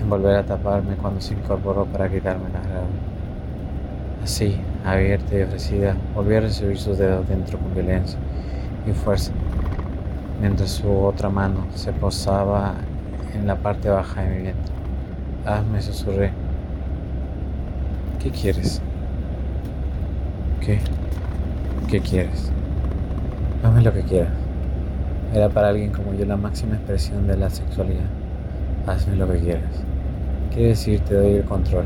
en 0.00 0.10
volver 0.10 0.36
a 0.36 0.44
taparme 0.44 0.94
cuando 0.96 1.22
se 1.22 1.32
incorporó 1.32 1.86
para 1.86 2.10
quitarme 2.10 2.50
la 2.52 2.60
grava. 2.60 2.86
Así, 4.22 4.60
abierta 4.84 5.38
y 5.38 5.42
ofrecida, 5.42 5.96
volví 6.14 6.34
a 6.34 6.40
recibir 6.40 6.76
sus 6.76 6.98
dedos 6.98 7.26
dentro 7.26 7.58
con 7.58 7.72
violencia 7.72 8.18
y 8.86 8.92
fuerza, 8.92 9.32
mientras 10.38 10.68
su 10.70 10.90
otra 10.92 11.30
mano 11.30 11.66
se 11.74 11.92
posaba 11.92 12.74
en 13.34 13.46
la 13.46 13.56
parte 13.56 13.88
baja 13.88 14.22
de 14.22 14.28
mi 14.28 14.42
vientre. 14.42 14.72
Ah, 15.46 15.62
me 15.72 15.80
susurré. 15.80 16.49
¿Qué 18.22 18.30
quieres? 18.30 18.80
¿Qué? 20.60 20.78
¿Qué 21.88 22.00
quieres? 22.00 22.50
Hazme 23.62 23.82
lo 23.82 23.92
que 23.92 24.02
quieras. 24.02 24.32
Era 25.34 25.48
para 25.48 25.68
alguien 25.68 25.90
como 25.92 26.14
yo 26.14 26.24
la 26.26 26.36
máxima 26.36 26.76
expresión 26.76 27.26
de 27.26 27.36
la 27.36 27.50
sexualidad. 27.50 28.08
Hazme 28.86 29.16
lo 29.16 29.30
que 29.30 29.38
quieras. 29.38 29.84
Quiere 30.52 30.68
decir, 30.68 31.00
te 31.00 31.14
doy 31.14 31.34
el 31.34 31.44
control. 31.44 31.84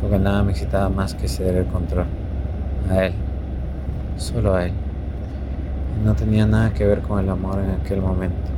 Porque 0.00 0.18
nada 0.18 0.42
me 0.42 0.52
excitaba 0.52 0.88
más 0.88 1.14
que 1.14 1.28
ceder 1.28 1.56
el 1.56 1.66
control. 1.66 2.06
A 2.90 3.06
él. 3.06 3.12
Solo 4.16 4.54
a 4.54 4.66
él. 4.66 4.72
No 6.04 6.14
tenía 6.14 6.46
nada 6.46 6.72
que 6.72 6.86
ver 6.86 7.00
con 7.00 7.18
el 7.18 7.28
amor 7.28 7.58
en 7.58 7.70
aquel 7.70 8.00
momento 8.00 8.50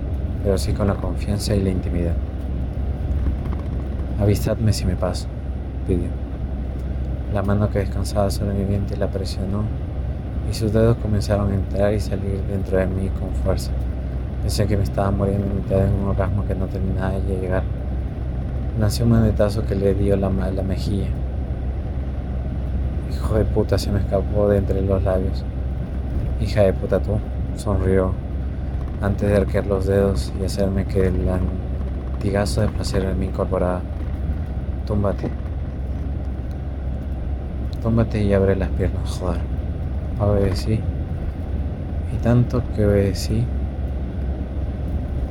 pero 0.42 0.58
sí 0.58 0.72
con 0.72 0.88
la 0.88 0.94
confianza 0.94 1.54
y 1.54 1.62
la 1.62 1.70
intimidad. 1.70 2.14
Avisadme 4.20 4.72
si 4.72 4.84
me 4.84 4.96
paso, 4.96 5.26
pidió. 5.86 6.21
La 7.32 7.42
mano 7.42 7.70
que 7.70 7.78
descansaba 7.78 8.30
sobre 8.30 8.52
mi 8.52 8.64
vientre 8.64 8.94
la 8.98 9.08
presionó 9.08 9.62
y 10.50 10.54
sus 10.54 10.70
dedos 10.70 10.98
comenzaron 10.98 11.50
a 11.50 11.54
entrar 11.54 11.94
y 11.94 11.98
salir 11.98 12.42
dentro 12.46 12.76
de 12.76 12.86
mí 12.86 13.08
con 13.08 13.30
fuerza. 13.42 13.70
Pensé 14.42 14.66
que 14.66 14.76
me 14.76 14.82
estaba 14.82 15.10
muriendo 15.10 15.46
en 15.46 15.56
mitad 15.56 15.76
de 15.76 15.94
un 15.94 16.08
orgasmo 16.08 16.44
que 16.44 16.54
no 16.54 16.66
terminaba 16.66 17.12
de 17.12 17.40
llegar. 17.40 17.62
Nació 18.78 19.06
un 19.06 19.12
manetazo 19.12 19.64
que 19.64 19.74
le 19.74 19.94
dio 19.94 20.14
la, 20.16 20.28
la 20.28 20.62
mejilla. 20.62 21.06
Hijo 23.10 23.34
de 23.36 23.44
puta 23.46 23.78
se 23.78 23.90
me 23.90 24.00
escapó 24.00 24.50
de 24.50 24.58
entre 24.58 24.82
los 24.82 25.02
labios. 25.02 25.42
Hija 26.38 26.62
de 26.62 26.74
puta 26.74 27.00
tú, 27.00 27.12
sonrió 27.56 28.12
antes 29.00 29.28
de 29.30 29.36
arquear 29.36 29.66
los 29.66 29.86
dedos 29.86 30.34
y 30.38 30.44
hacerme 30.44 30.84
que 30.84 31.06
el 31.06 31.26
antigazo 31.28 32.60
de 32.60 32.68
placer 32.68 33.04
en 33.04 33.18
mi 33.18 33.26
incorporada. 33.26 33.80
Túmbate. 34.86 35.41
Túmbate 37.82 38.22
y 38.22 38.32
abre 38.32 38.54
las 38.54 38.68
piernas, 38.70 39.18
joder. 39.18 39.40
Obedecí. 40.20 40.78
Y 42.14 42.16
tanto 42.22 42.62
que 42.76 42.86
obedecí, 42.86 43.44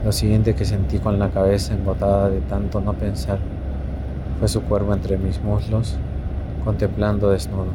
lo 0.04 0.12
siguiente 0.12 0.56
que 0.56 0.66
sentí 0.66 0.98
con 0.98 1.18
la 1.18 1.30
cabeza 1.30 1.74
embotada 1.74 2.30
de 2.30 2.42
tanto 2.42 2.82
no 2.82 2.94
pensar 2.94 3.40
fue 4.40 4.48
su 4.48 4.64
cuerpo 4.64 4.94
entre 4.94 5.18
mis 5.18 5.42
muslos, 5.42 5.98
contemplando 6.66 7.30
desnudo. 7.30 7.68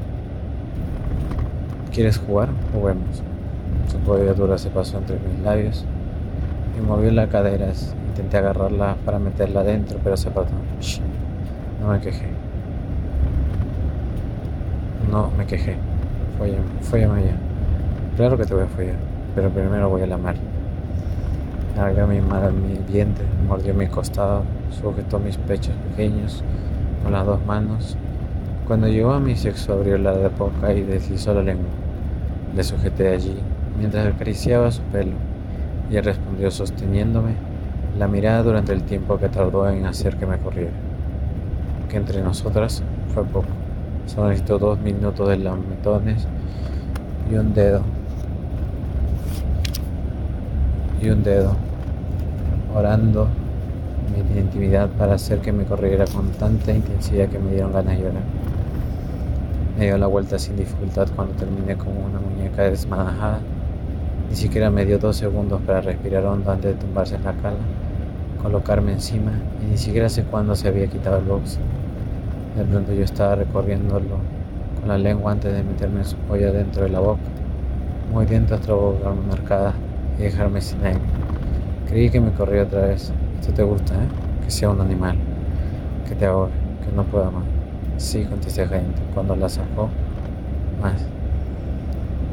¿Quieres 1.93 2.19
jugar? 2.19 2.51
Juguemos. 2.75 3.23
Su 3.89 4.35
dura 4.35 4.59
se 4.59 4.69
pasó 4.69 4.99
entre 4.99 5.19
mis 5.19 5.43
labios 5.43 5.87
y 6.77 6.83
movió 6.85 7.11
la 7.13 7.29
cadera. 7.29 7.69
Intenté 8.09 8.37
agarrarla 8.37 8.97
para 9.05 9.19
meterla 9.19 9.61
adentro, 9.61 9.99
pero 10.05 10.17
se 10.17 10.29
apartó. 10.29 10.53
No 11.81 11.89
me 11.89 12.01
quejé. 12.01 12.36
No 15.17 15.31
me 15.31 15.47
quejé. 15.47 15.77
Fóllame, 16.37 16.67
fóllame 16.83 17.25
ya. 17.25 17.37
Claro 18.19 18.37
que 18.37 18.45
te 18.45 18.53
voy 18.53 18.65
a 18.65 18.67
follar, 18.67 18.97
pero 19.35 19.49
primero 19.49 19.89
voy 19.89 20.03
a 20.03 20.07
la 20.07 20.19
mar. 20.19 20.37
Abrió 21.79 22.07
mi, 22.07 22.21
mi 22.21 22.93
vientre, 22.93 23.25
mordió 23.49 23.73
mi 23.73 23.87
costado, 23.87 24.43
sujetó 24.71 25.19
mis 25.19 25.39
pechos 25.39 25.75
pequeños 25.89 26.45
con 27.03 27.13
las 27.13 27.25
dos 27.25 27.43
manos. 27.47 27.97
Cuando 28.67 28.89
llegó 28.89 29.13
a 29.13 29.19
mi 29.21 29.37
sexo 29.37 29.73
abrió 29.73 29.97
la 29.97 30.13
de 30.13 30.29
boca 30.29 30.75
y 30.75 30.83
deslizó 30.83 31.33
la 31.33 31.43
lengua. 31.43 31.71
Le 32.55 32.63
sujeté 32.63 33.09
allí 33.09 33.39
mientras 33.79 34.07
acariciaba 34.07 34.71
su 34.71 34.83
pelo 34.83 35.13
y 35.91 35.97
él 35.97 36.05
respondió 36.05 36.51
sosteniéndome 36.51 37.37
la 37.99 38.07
mirada 38.07 38.43
durante 38.43 38.75
el 38.75 38.83
tiempo 38.83 39.17
que 39.17 39.31
tardó 39.31 39.67
en 39.71 39.87
hacer 39.87 40.17
que 40.17 40.27
me 40.27 40.37
corriera. 40.37 40.73
Que 41.89 41.97
entre 41.97 42.21
nosotras 42.21 42.83
fue 43.15 43.25
poco. 43.25 43.66
Solo 44.07 44.29
necesitó 44.29 44.59
dos 44.59 44.79
minutos 44.81 45.29
de 45.29 45.37
lametones 45.39 46.27
y 47.31 47.35
un 47.35 47.53
dedo. 47.55 47.83
Y 51.03 51.11
un 51.11 51.23
dedo 51.23 51.55
orando 52.75 53.29
mi 54.13 54.41
intimidad 54.41 54.89
para 54.91 55.15
hacer 55.15 55.41
que 55.41 55.53
me 55.53 55.65
corriera 55.65 56.05
con 56.07 56.31
tanta 56.33 56.73
intensidad 56.73 57.29
que 57.29 57.39
me 57.39 57.53
dieron 57.53 57.73
ganas 57.73 57.97
de 57.97 58.05
llorar. 58.05 58.23
Me 59.79 59.87
dio 59.87 59.99
la 59.99 60.07
vuelta 60.07 60.39
sin 60.39 60.57
dificultad 60.57 61.09
cuando 61.15 61.35
terminé 61.35 61.77
como 61.77 62.01
una 62.07 62.21
muñeca 62.21 62.63
desmadajada. 62.63 63.41
Ni 64.31 64.37
siquiera 64.37 64.71
me 64.71 64.85
dio 64.87 64.99
dos 64.99 65.17
segundos 65.17 65.61
para 65.63 65.81
respirar 65.81 66.25
hondo 66.25 66.51
antes 66.51 66.75
de 66.75 66.81
tumbarse 66.81 67.17
en 67.17 67.25
la 67.25 67.33
cala, 67.35 67.59
colocarme 68.43 68.93
encima 68.93 69.33
y 69.63 69.71
ni 69.71 69.79
siquiera 69.79 70.09
sé 70.09 70.25
cuándo 70.25 70.55
se 70.57 70.69
había 70.69 70.87
quitado 70.87 71.19
el 71.19 71.25
box. 71.25 71.59
De 72.57 72.65
pronto 72.65 72.95
yo 72.95 73.05
estaba 73.05 73.35
recorriéndolo 73.35 74.17
con 74.81 74.89
la 74.89 74.97
lengua 74.97 75.33
antes 75.33 75.53
de 75.53 75.63
meterme 75.63 76.03
su 76.05 76.17
polla 76.17 76.51
dentro 76.53 76.85
de 76.85 76.89
la 76.89 77.01
boca, 77.01 77.21
muy 78.11 78.25
dentro 78.25 78.57
hasta 78.57 78.73
boca 78.73 79.13
marcada 79.29 79.75
y 80.19 80.23
dejarme 80.23 80.63
sin 80.63 80.83
aire. 80.83 81.01
Creí 81.87 82.09
que 82.09 82.19
me 82.19 82.33
corría 82.33 82.63
otra 82.63 82.87
vez. 82.87 83.13
Esto 83.39 83.53
te 83.53 83.63
gusta, 83.63 83.95
¿eh? 83.95 84.09
Que 84.43 84.51
sea 84.51 84.71
un 84.71 84.81
animal, 84.81 85.19
que 86.09 86.15
te 86.15 86.25
ahogue, 86.25 86.53
que 86.83 86.97
no 86.97 87.05
pueda 87.05 87.31
más. 87.31 87.45
Sí, 87.99 88.25
contesté 88.25 88.67
gente. 88.67 89.03
Cuando 89.13 89.37
la 89.37 89.51
sacó, 89.51 89.91
más. 90.81 91.05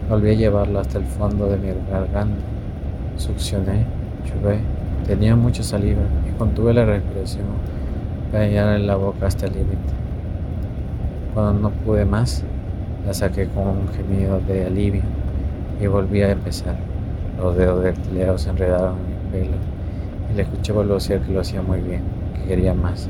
Volví 0.10 0.30
a 0.30 0.34
llevarla 0.36 0.80
hasta 0.82 1.00
el 1.00 1.06
fondo 1.06 1.48
de 1.48 1.58
mi 1.58 1.68
garganta. 1.92 2.42
Succioné, 3.18 3.86
chupé. 4.24 4.60
Tenía 5.06 5.36
mucha 5.36 5.64
saliva 5.64 6.04
y 6.30 6.32
contuve 6.38 6.74
la 6.74 6.86
respiración 6.86 7.46
para 8.32 8.48
llenar 8.48 8.78
en 8.78 8.88
la 8.88 8.96
boca 8.96 9.28
hasta 9.28 9.48
el 9.48 9.54
límite. 9.54 10.03
Cuando 11.34 11.54
no 11.54 11.70
pude 11.72 12.06
más, 12.06 12.44
la 13.08 13.14
saqué 13.14 13.48
con 13.48 13.68
un 13.68 13.88
gemido 13.88 14.40
de 14.42 14.68
alivio 14.68 15.02
y 15.82 15.88
volví 15.88 16.22
a 16.22 16.32
empezar. 16.32 16.76
Los 17.40 17.58
dedos 17.58 17.84
del 17.84 17.96
Leo 18.14 18.38
se 18.38 18.52
enredaron 18.52 18.98
y 19.34 20.36
le 20.36 20.44
escuché 20.44 20.72
balbucear 20.74 21.22
que 21.22 21.34
lo 21.34 21.42
hacía 21.42 21.64
muy 21.64 21.80
bien, 21.80 22.04
que 22.36 22.50
quería 22.50 22.76
más, 22.76 23.10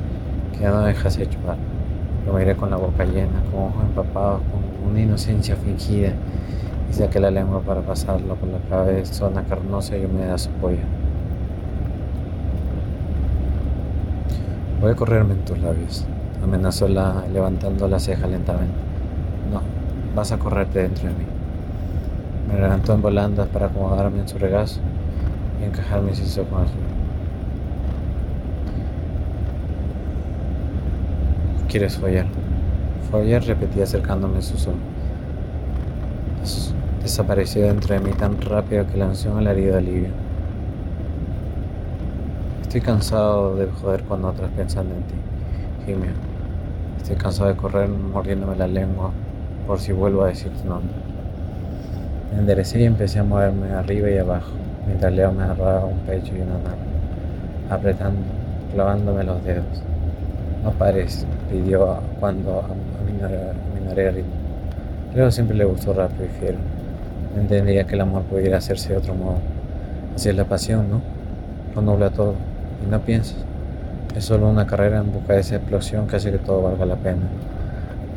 que 0.57 0.65
no 0.65 0.81
dejase 0.83 1.27
chupar. 1.27 1.57
Lo 2.25 2.31
miré 2.31 2.55
con 2.55 2.69
la 2.69 2.77
boca 2.77 3.03
llena, 3.03 3.43
con 3.51 3.63
ojos 3.63 3.83
empapados, 3.83 4.41
con 4.43 4.89
una 4.89 5.01
inocencia 5.01 5.57
fingida 5.57 6.13
y 6.89 6.93
saqué 6.93 7.19
la 7.19 7.29
lengua 7.29 7.59
para 7.59 7.81
pasarlo 7.81 8.35
por 8.35 8.47
la 8.47 8.59
cabeza, 8.69 9.13
zona 9.13 9.43
carnosa 9.43 9.97
y 9.97 10.05
húmeda 10.05 10.37
su 10.37 10.49
pollo. 10.51 10.77
Voy 14.79 14.91
a 14.91 14.95
correrme 14.95 15.33
en 15.33 15.45
tus 15.45 15.57
labios, 15.59 16.05
amenazó 16.43 16.87
levantando 16.87 17.87
la 17.87 17.99
ceja 17.99 18.27
lentamente. 18.27 18.75
No, 19.51 19.61
vas 20.15 20.31
a 20.31 20.37
correrte 20.37 20.83
dentro 20.83 21.07
de 21.07 21.15
mí. 21.15 21.25
Me 22.47 22.59
levantó 22.59 22.93
en 22.93 23.01
volandas 23.01 23.47
para 23.47 23.67
acomodarme 23.67 24.19
en 24.19 24.27
su 24.27 24.37
regazo 24.37 24.79
y 25.61 25.65
encajar 25.65 26.01
mis 26.01 26.19
hizo 26.19 26.43
con 26.45 26.65
¿Quieres 31.69 31.97
follar? 31.97 32.27
Follar 33.09 33.43
repetí 33.43 33.81
acercándome 33.81 34.41
sus 34.41 34.67
ojos. 34.67 34.79
Desapareció 37.01 37.63
dentro 37.63 37.95
de 37.95 37.99
mí 37.99 38.11
tan 38.11 38.39
rápido 38.39 38.85
que 38.87 38.97
lanzó 38.97 39.31
un 39.31 39.39
alarido 39.39 39.73
de 39.73 39.77
alivio. 39.79 40.09
Estoy 42.61 42.81
cansado 42.81 43.55
de 43.55 43.67
joder 43.67 44.03
con 44.03 44.23
otras 44.23 44.51
pensando 44.51 44.93
en 44.93 45.03
ti, 45.03 45.15
Jimmy. 45.85 46.32
Estoy 47.03 47.17
cansado 47.17 47.49
de 47.49 47.57
correr 47.57 47.89
mordiéndome 47.89 48.55
la 48.55 48.65
lengua 48.65 49.11
por 49.67 49.77
si 49.77 49.91
vuelvo 49.91 50.23
a 50.23 50.27
decir 50.27 50.49
tu 50.53 50.69
nombre. 50.69 50.93
Me 52.31 52.39
enderecé 52.39 52.79
y 52.79 52.85
empecé 52.85 53.19
a 53.19 53.25
moverme 53.25 53.73
arriba 53.73 54.09
y 54.09 54.17
abajo 54.17 54.53
mientras 54.87 55.11
Leo 55.11 55.33
me 55.33 55.43
agarraba 55.43 55.83
un 55.83 55.99
pecho 55.99 56.33
y 56.33 56.39
una 56.39 56.53
mano, 56.53 56.77
apretando, 57.69 58.21
clavándome 58.73 59.25
los 59.25 59.43
dedos. 59.43 59.65
No 60.63 60.71
pares, 60.71 61.27
pidió 61.51 61.97
cuando 62.21 62.63
aminoré 63.01 64.07
el 64.07 64.15
ritmo. 64.15 64.31
Leo 65.13 65.29
siempre 65.29 65.57
le 65.57 65.65
gustó 65.65 65.91
rápido 65.91 66.23
y 66.23 66.39
fiero. 66.39 66.57
Entendía 67.35 67.83
que 67.83 67.95
el 67.95 68.01
amor 68.01 68.21
pudiera 68.23 68.59
hacerse 68.59 68.93
de 68.93 68.99
otro 68.99 69.13
modo. 69.13 69.39
Así 70.15 70.29
es 70.29 70.37
la 70.37 70.45
pasión, 70.45 70.89
¿no? 70.89 71.01
Lo 71.75 71.81
nubla 71.81 72.11
todo. 72.11 72.35
Y 72.81 72.89
no 72.89 73.01
piensas. 73.01 73.43
Es 74.15 74.25
solo 74.25 74.47
una 74.47 74.67
carrera 74.67 74.99
en 74.99 75.11
busca 75.11 75.33
de 75.33 75.39
esa 75.39 75.55
explosión 75.55 76.05
que 76.05 76.17
hace 76.17 76.31
que 76.31 76.37
todo 76.37 76.61
valga 76.61 76.85
la 76.85 76.97
pena. 76.97 77.23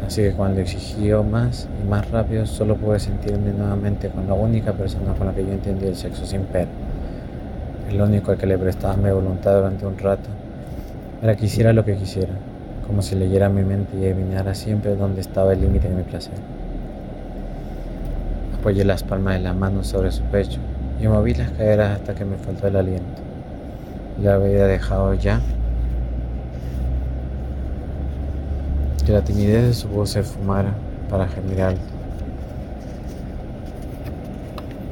Así 0.06 0.20
que 0.20 0.32
cuando 0.32 0.60
exigió 0.60 1.24
más 1.24 1.68
y 1.82 1.88
más 1.88 2.10
rápido, 2.10 2.44
solo 2.44 2.76
pude 2.76 3.00
sentirme 3.00 3.50
nuevamente 3.52 4.10
con 4.10 4.28
la 4.28 4.34
única 4.34 4.74
persona 4.74 5.14
con 5.14 5.26
la 5.26 5.32
que 5.32 5.44
yo 5.44 5.52
entendí 5.52 5.86
el 5.86 5.96
sexo 5.96 6.26
sin 6.26 6.42
pero. 6.52 6.68
El 7.90 8.02
único 8.02 8.30
al 8.30 8.36
que 8.36 8.46
le 8.46 8.58
prestaba 8.58 8.94
mi 8.96 9.10
voluntad 9.10 9.56
durante 9.56 9.86
un 9.86 9.96
rato 9.96 10.28
era 11.22 11.34
que 11.34 11.46
hiciera 11.46 11.72
lo 11.72 11.84
que 11.84 11.96
quisiera, 11.96 12.34
como 12.86 13.00
si 13.00 13.14
leyera 13.14 13.48
mi 13.48 13.64
mente 13.64 13.96
y 13.96 14.04
adivinara 14.04 14.54
siempre 14.54 14.96
dónde 14.96 15.22
estaba 15.22 15.54
el 15.54 15.62
límite 15.62 15.88
de 15.88 15.94
mi 15.94 16.02
placer. 16.02 16.34
Apoyé 18.60 18.84
las 18.84 19.02
palmas 19.02 19.34
de 19.34 19.40
la 19.40 19.54
mano 19.54 19.82
sobre 19.82 20.12
su 20.12 20.22
pecho 20.24 20.60
y 21.00 21.08
moví 21.08 21.32
las 21.32 21.50
caderas 21.52 22.00
hasta 22.00 22.14
que 22.14 22.26
me 22.26 22.36
faltó 22.36 22.66
el 22.66 22.76
aliento. 22.76 23.22
La 24.22 24.34
había 24.34 24.66
dejado 24.66 25.14
ya 25.14 25.40
que 29.06 29.12
la 29.12 29.22
timidez 29.22 29.66
de 29.68 29.72
su 29.72 29.88
voz 29.88 30.10
se 30.10 30.22
fumara 30.22 30.74
para 31.08 31.28
gemir 31.28 31.62
alto, 31.62 31.80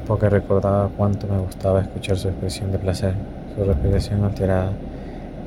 porque 0.07 0.31
recordaba 0.31 0.89
cuánto 0.97 1.27
me 1.27 1.39
gustaba 1.39 1.83
escuchar 1.83 2.17
su 2.17 2.29
expresión 2.29 2.73
de 2.73 2.79
placer, 2.79 3.15
su 3.55 3.65
respiración 3.65 4.25
alterada 4.25 4.71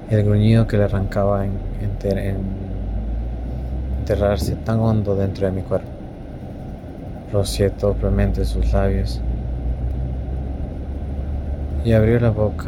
el 0.09 0.23
gruñido 0.23 0.67
que 0.67 0.77
le 0.77 0.85
arrancaba 0.85 1.45
en, 1.45 1.51
enterrarse 3.99 4.55
tan 4.55 4.79
hondo 4.79 5.15
dentro 5.15 5.47
de 5.47 5.51
mi 5.51 5.61
cuerpo. 5.61 5.89
Rocié 7.33 7.69
doblemente 7.69 8.45
sus 8.45 8.71
labios 8.71 9.21
y 11.83 11.91
abrió 11.91 12.19
la 12.19 12.29
boca 12.29 12.67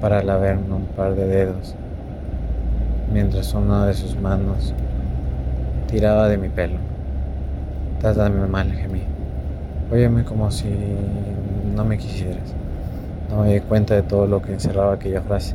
para 0.00 0.22
lavarme 0.22 0.74
un 0.74 0.86
par 0.86 1.14
de 1.14 1.26
dedos, 1.26 1.76
mientras 3.12 3.54
una 3.54 3.86
de 3.86 3.94
sus 3.94 4.18
manos 4.20 4.74
tiraba 5.94 6.28
de 6.28 6.36
mi 6.36 6.48
pelo. 6.48 6.78
Trátame 8.00 8.48
mal, 8.48 8.72
gemí. 8.72 9.02
Óyeme 9.92 10.24
como 10.24 10.50
si 10.50 10.68
no 11.72 11.84
me 11.84 11.98
quisieras. 11.98 12.52
No 13.30 13.42
me 13.42 13.54
di 13.54 13.60
cuenta 13.60 13.94
de 13.94 14.02
todo 14.02 14.26
lo 14.26 14.42
que 14.42 14.54
encerraba 14.54 14.94
aquella 14.94 15.22
frase. 15.22 15.54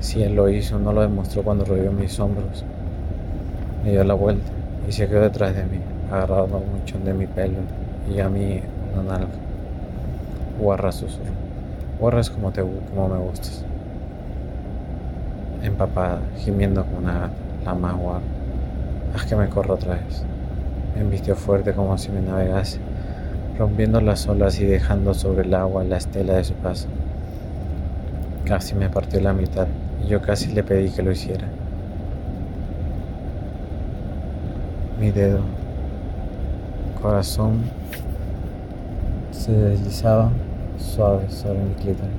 Si 0.00 0.22
él 0.22 0.36
lo 0.36 0.50
hizo, 0.50 0.78
no 0.78 0.92
lo 0.92 1.00
demostró 1.00 1.42
cuando 1.42 1.64
rodeó 1.64 1.90
mis 1.90 2.20
hombros. 2.20 2.66
Me 3.82 3.92
dio 3.92 4.04
la 4.04 4.12
vuelta 4.12 4.52
y 4.86 4.92
se 4.92 5.08
quedó 5.08 5.22
detrás 5.22 5.56
de 5.56 5.64
mí, 5.64 5.80
agarrado 6.12 6.48
mucho 6.48 6.98
de 6.98 7.14
mi 7.14 7.26
pelo 7.26 7.56
y 8.14 8.20
a 8.20 8.28
mí 8.28 8.60
una 8.92 9.14
nalga. 9.14 9.34
Guarra 10.60 10.92
susurro. 10.92 11.32
Guarra 11.98 12.20
es 12.20 12.28
como, 12.28 12.52
te, 12.52 12.60
como 12.60 13.08
me 13.08 13.18
gustas. 13.20 13.64
Empapada, 15.62 16.20
gimiendo 16.44 16.84
como 16.84 16.98
una 16.98 17.30
la 17.64 17.74
más. 17.74 17.94
Haz 19.16 19.24
que 19.24 19.34
me 19.34 19.48
corro 19.48 19.76
otra 19.76 19.94
vez. 19.94 20.24
Me 20.94 21.00
embistió 21.00 21.36
fuerte 21.36 21.72
como 21.72 21.96
si 21.96 22.10
me 22.10 22.20
navegase, 22.20 22.80
rompiendo 23.58 23.98
las 24.02 24.28
olas 24.28 24.60
y 24.60 24.66
dejando 24.66 25.14
sobre 25.14 25.46
el 25.46 25.54
agua 25.54 25.84
la 25.84 25.96
estela 25.96 26.34
de 26.34 26.44
su 26.44 26.52
paso. 26.52 26.86
Casi 28.44 28.74
me 28.74 28.90
partió 28.90 29.18
la 29.22 29.32
mitad 29.32 29.68
y 30.04 30.08
yo 30.08 30.20
casi 30.20 30.52
le 30.52 30.62
pedí 30.62 30.90
que 30.90 31.02
lo 31.02 31.12
hiciera. 31.12 31.48
Mi 35.00 35.10
dedo, 35.10 35.40
corazón, 37.00 37.62
se 39.30 39.52
deslizaba 39.52 40.28
suave 40.76 41.30
sobre 41.30 41.60
mi 41.60 41.72
clítoris, 41.76 42.12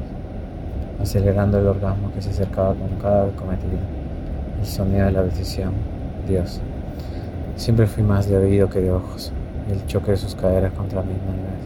acelerando 0.99 1.59
el 1.59 1.67
orgasmo 1.67 2.11
que 2.11 2.23
se 2.23 2.31
acercaba 2.31 2.73
con 2.73 2.89
cada 2.99 3.29
cometido, 3.35 3.77
el 4.59 4.65
sonido 4.65 5.05
de 5.05 5.11
la 5.11 5.21
decisión. 5.21 5.73
Dios. 6.27 6.59
Siempre 7.57 7.87
fui 7.87 8.03
más 8.03 8.29
de 8.29 8.37
oído 8.37 8.69
que 8.69 8.79
de 8.79 8.91
ojos, 8.91 9.31
y 9.67 9.73
el 9.73 9.85
choque 9.87 10.11
de 10.11 10.17
sus 10.17 10.35
caderas 10.35 10.71
contra 10.73 11.01
mis 11.01 11.17
nalgas 11.17 11.57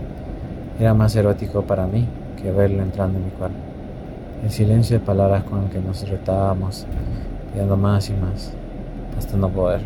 era 0.79 0.93
más 0.93 1.15
erótico 1.15 1.61
para 1.63 1.85
mí 1.85 2.07
que 2.41 2.49
verlo 2.51 2.81
entrando 2.81 3.19
en 3.19 3.25
mi 3.25 3.31
cuerpo. 3.31 3.57
El 4.41 4.49
silencio 4.49 4.97
de 4.97 5.05
palabras 5.05 5.43
con 5.43 5.65
el 5.65 5.69
que 5.69 5.79
nos 5.79 6.07
retábamos, 6.07 6.87
pidiendo 7.51 7.75
más 7.75 8.09
y 8.09 8.13
más, 8.13 8.53
hasta 9.17 9.35
no 9.37 9.49
poder 9.49 9.81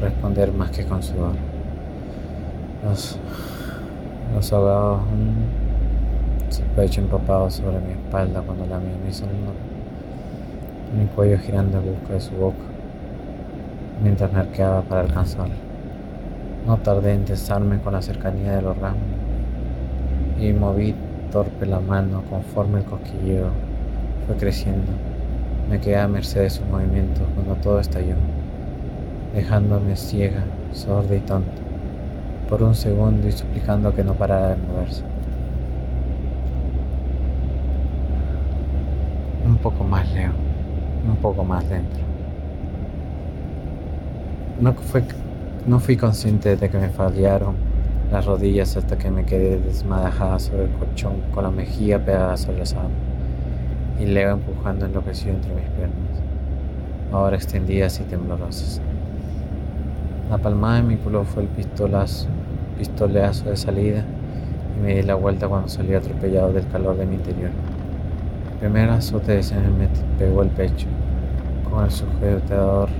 responder 0.00 0.52
más 0.52 0.70
que 0.70 0.84
con 0.84 1.02
sudor. 1.02 1.34
Los, 2.84 3.18
los 4.34 4.52
ahogados, 4.52 5.02
su 6.48 6.62
pecho 6.76 7.00
empapado 7.00 7.50
sobre 7.50 7.80
mi 7.80 7.90
espalda 7.90 8.40
cuando 8.40 8.66
la 8.66 8.78
mía 8.78 8.94
me 9.02 9.10
hizo 9.10 9.24
mi 10.96 11.06
cuello 11.06 11.38
girando 11.38 11.78
en 11.78 11.86
busca 11.86 12.14
de 12.14 12.20
su 12.20 12.32
boca, 12.36 12.69
mientras 14.02 14.32
me 14.32 14.40
arqueaba 14.40 14.82
para 14.82 15.02
alcanzarla. 15.02 15.54
No 16.66 16.76
tardé 16.78 17.14
en 17.14 17.24
tensarme 17.24 17.80
con 17.80 17.92
la 17.92 18.02
cercanía 18.02 18.52
del 18.56 18.66
orgasmo 18.66 19.00
y 20.38 20.52
moví 20.52 20.94
torpe 21.30 21.66
la 21.66 21.80
mano 21.80 22.22
conforme 22.28 22.80
el 22.80 22.84
cosquilleo 22.84 23.48
fue 24.26 24.36
creciendo. 24.36 24.92
Me 25.68 25.80
quedé 25.80 25.98
a 25.98 26.08
merced 26.08 26.42
de 26.42 26.50
sus 26.50 26.66
movimientos 26.66 27.26
cuando 27.34 27.54
todo 27.56 27.78
estalló, 27.78 28.14
dejándome 29.34 29.96
ciega, 29.96 30.42
sorda 30.72 31.14
y 31.14 31.20
tonta, 31.20 31.62
por 32.48 32.62
un 32.62 32.74
segundo 32.74 33.28
y 33.28 33.32
suplicando 33.32 33.94
que 33.94 34.02
no 34.02 34.14
parara 34.14 34.50
de 34.50 34.56
moverse. 34.56 35.04
Un 39.46 39.56
poco 39.58 39.84
más, 39.84 40.10
Leo, 40.12 40.32
un 41.08 41.16
poco 41.16 41.44
más 41.44 41.68
dentro. 41.68 42.09
No, 44.60 44.74
fue, 44.74 45.02
no 45.66 45.80
fui 45.80 45.96
consciente 45.96 46.54
de 46.54 46.68
que 46.68 46.76
me 46.76 46.90
fallaron 46.90 47.54
las 48.12 48.26
rodillas 48.26 48.76
hasta 48.76 48.98
que 48.98 49.10
me 49.10 49.24
quedé 49.24 49.58
desmadajada 49.58 50.38
sobre 50.38 50.64
el 50.64 50.70
colchón 50.72 51.22
con 51.32 51.44
la 51.44 51.50
mejilla 51.50 52.04
pegada 52.04 52.36
sobre 52.36 52.58
la 52.58 52.66
sábana 52.66 52.94
y 53.98 54.04
Leo 54.04 54.32
empujando 54.32 54.84
enloquecido 54.84 55.34
entre 55.34 55.54
mis 55.54 55.64
piernas, 55.64 56.22
ahora 57.10 57.36
extendidas 57.36 58.00
y 58.00 58.04
temblorosas. 58.04 58.82
La 60.28 60.36
palmada 60.36 60.76
de 60.76 60.82
mi 60.82 60.96
culo 60.96 61.24
fue 61.24 61.44
el 61.44 61.48
pistolazo, 61.48 62.28
pistoleazo 62.76 63.48
de 63.48 63.56
salida 63.56 64.04
y 64.76 64.82
me 64.82 64.94
di 64.96 65.02
la 65.02 65.14
vuelta 65.14 65.48
cuando 65.48 65.68
salí 65.68 65.94
atropellado 65.94 66.52
del 66.52 66.66
calor 66.68 66.98
de 66.98 67.06
mi 67.06 67.14
interior. 67.14 67.50
El 68.52 68.58
primer 68.58 68.90
azote 68.90 69.32
de 69.32 69.42
semen 69.42 69.78
me 69.78 69.88
pegó 70.18 70.42
el 70.42 70.50
pecho, 70.50 70.86
con 71.70 71.84
el 71.84 71.90
sujetador 71.90 72.90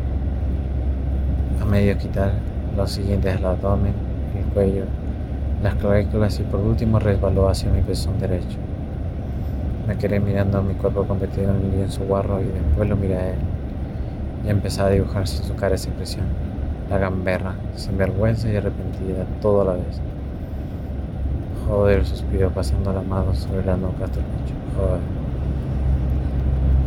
a 1.61 1.65
medio 1.65 1.97
quitar, 1.99 2.33
los 2.77 2.91
siguientes 2.91 3.37
el 3.37 3.45
abdomen, 3.45 3.93
el 4.37 4.45
cuello 4.53 4.85
las 5.63 5.75
clavículas 5.75 6.41
y 6.41 6.43
por 6.45 6.61
último 6.61 6.99
resbaló 6.99 7.49
hacia 7.49 7.71
mi 7.71 7.83
pezón 7.83 8.19
derecho. 8.19 8.57
Me 9.87 9.97
quedé 9.97 10.19
mirando 10.19 10.59
a 10.59 10.63
mi 10.63 10.75
cuerpo 10.75 11.05
convertido 11.05 11.51
en 11.51 11.67
un 11.67 11.71
lienzo 11.73 12.03
guarro 12.05 12.41
y 12.41 12.45
después 12.45 12.89
lo 12.89 12.97
miré 12.97 13.17
a 13.17 13.29
él. 13.31 13.39
Y 14.47 14.49
empecé 14.49 14.81
a 14.81 14.89
dibujarse 14.89 15.43
en 15.43 15.49
su 15.49 15.55
cara 15.55 15.75
esa 15.75 15.89
impresión, 15.89 16.25
la 16.89 16.97
gamberra, 16.97 17.55
sin 17.77 17.99
vergüenza 17.99 18.49
y 18.49 18.57
arrepentida, 18.57 19.27
todo 19.43 19.61
a 19.63 19.65
la 19.65 19.73
vez. 19.73 20.01
Joder, 21.69 22.07
suspiró 22.07 22.51
pasando 22.51 22.93
la 22.93 23.03
mano 23.03 23.35
sobre 23.35 23.65
la 23.65 23.77
nuca 23.77 24.07
hasta 24.07 24.19
el 24.19 24.25
pecho. 24.25 24.55
Joder. 24.77 25.01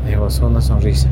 Me 0.06 0.18
gozó 0.18 0.48
una 0.48 0.62
sonrisa 0.62 1.10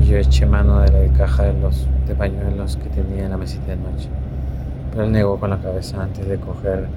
y 0.00 0.06
yo 0.06 0.16
eché 0.16 0.46
mano 0.46 0.80
de 0.80 1.08
la 1.08 1.12
caja 1.12 1.44
de 1.44 1.60
los 1.60 1.88
de 2.06 2.14
pañuelos 2.14 2.76
que 2.76 2.88
tenía 2.88 3.24
en 3.24 3.30
la 3.30 3.36
mesita 3.36 3.68
de 3.68 3.76
noche 3.76 4.08
pero 4.92 5.04
él 5.04 5.12
negó 5.12 5.40
con 5.40 5.50
la 5.50 5.58
cabeza 5.58 6.02
antes 6.02 6.28
de 6.28 6.36
cogerme 6.36 6.88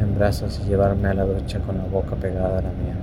en 0.00 0.16
brazos 0.16 0.60
y 0.64 0.68
llevarme 0.68 1.08
a 1.08 1.14
la 1.14 1.24
ducha 1.24 1.58
con 1.60 1.76
la 1.76 1.84
boca 1.84 2.14
pegada 2.16 2.58
a 2.58 2.62
la 2.62 2.68
mía. 2.68 2.96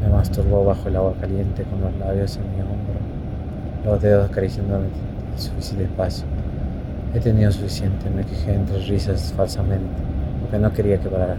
Me 0.00 0.08
masturbó 0.08 0.64
bajo 0.64 0.88
el 0.88 0.96
agua 0.96 1.14
caliente 1.20 1.64
con 1.64 1.80
los 1.80 1.94
labios 1.98 2.36
en 2.36 2.42
mi 2.42 2.60
hombro, 2.62 2.94
los 3.84 4.00
dedos 4.00 4.30
acariciándome 4.30 4.86
suficiente 5.36 5.84
espacio. 5.84 6.24
He 7.14 7.18
tenido 7.18 7.50
suficiente, 7.50 8.08
me 8.08 8.24
quejé 8.24 8.54
entre 8.54 8.78
risas 8.86 9.32
falsamente, 9.36 9.88
porque 10.40 10.58
no 10.58 10.72
quería 10.72 10.98
que 11.00 11.08
parara. 11.08 11.36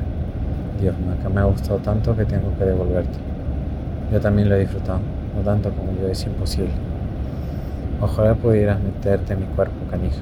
Dios, 0.82 0.96
Maca, 1.00 1.30
me 1.30 1.42
ha 1.42 1.46
gustado 1.46 1.80
tanto 1.80 2.16
que 2.16 2.26
tengo 2.26 2.54
que 2.58 2.66
devolverte. 2.66 3.18
Yo 4.12 4.20
también 4.20 4.50
lo 4.50 4.56
he 4.56 4.60
disfrutado, 4.60 5.00
no 5.36 5.42
tanto 5.44 5.70
como 5.72 5.94
yo, 6.02 6.10
es 6.10 6.26
imposible. 6.26 6.91
Ojalá 8.02 8.34
pudieras 8.34 8.80
meterte 8.82 9.34
en 9.34 9.42
mi 9.42 9.46
cuerpo, 9.46 9.76
canija 9.92 10.22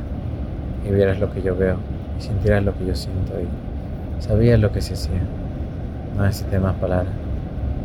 y 0.85 0.91
vieras 0.91 1.19
lo 1.19 1.31
que 1.31 1.41
yo 1.41 1.55
veo 1.55 1.77
y 2.17 2.21
sintieras 2.21 2.63
lo 2.63 2.77
que 2.77 2.85
yo 2.85 2.95
siento 2.95 3.33
y 3.39 4.21
sabías 4.21 4.59
lo 4.59 4.71
que 4.73 4.81
se 4.81 4.95
hacía. 4.95 5.21
No 6.17 6.23
necesité 6.23 6.59
más 6.59 6.75
palabras. 6.75 7.13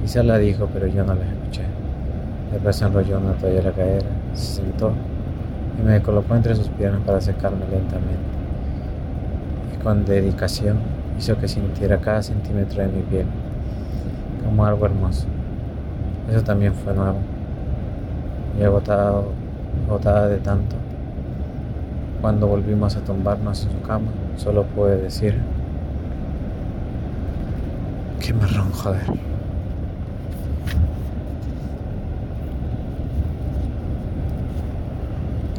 Quizás 0.03 0.25
la 0.25 0.39
dijo, 0.39 0.69
pero 0.73 0.89
yo 0.89 1.05
no 1.05 1.15
la 1.15 1.25
escuché. 1.25 1.63
Después 2.53 2.83
enrolló 2.83 3.19
una 3.19 3.35
toalla 3.35 3.61
a 3.61 3.63
la 3.63 3.73
cadera, 3.73 4.07
se 4.35 4.63
sentó 4.63 4.93
y 5.79 5.87
me 5.87 6.03
colocó 6.03 6.35
entre 6.35 6.57
sus 6.57 6.69
piernas 6.69 7.01
para 7.07 7.21
secarme 7.21 7.65
lentamente. 7.71 8.19
Y 9.75 9.83
con 9.83 10.05
dedicación 10.05 10.79
hizo 11.19 11.39
que 11.39 11.47
sintiera 11.47 11.99
cada 11.99 12.21
centímetro 12.23 12.83
de 12.83 12.89
mi 12.89 13.03
piel, 13.03 13.27
como 14.45 14.65
algo 14.67 14.87
hermoso. 14.87 15.27
Eso 16.31 16.43
también 16.43 16.75
fue 16.75 16.95
nuevo. 16.95 17.19
Y 18.59 18.63
agotado, 18.63 19.44
agotada 19.87 20.29
de 20.29 20.39
tanto, 20.39 20.77
cuando 22.21 22.47
volvimos 22.47 22.97
a 22.97 23.01
tumbarnos 23.01 23.65
en 23.65 23.73
su 23.73 23.81
cama, 23.87 24.11
solo 24.37 24.65
pude 24.65 24.97
decir, 24.97 25.39
qué 28.21 28.33
marrón, 28.33 28.71
joder. 28.73 29.03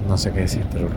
No 0.08 0.18
sé 0.18 0.32
qué 0.32 0.42
decir, 0.42 0.64
pero... 0.72 0.88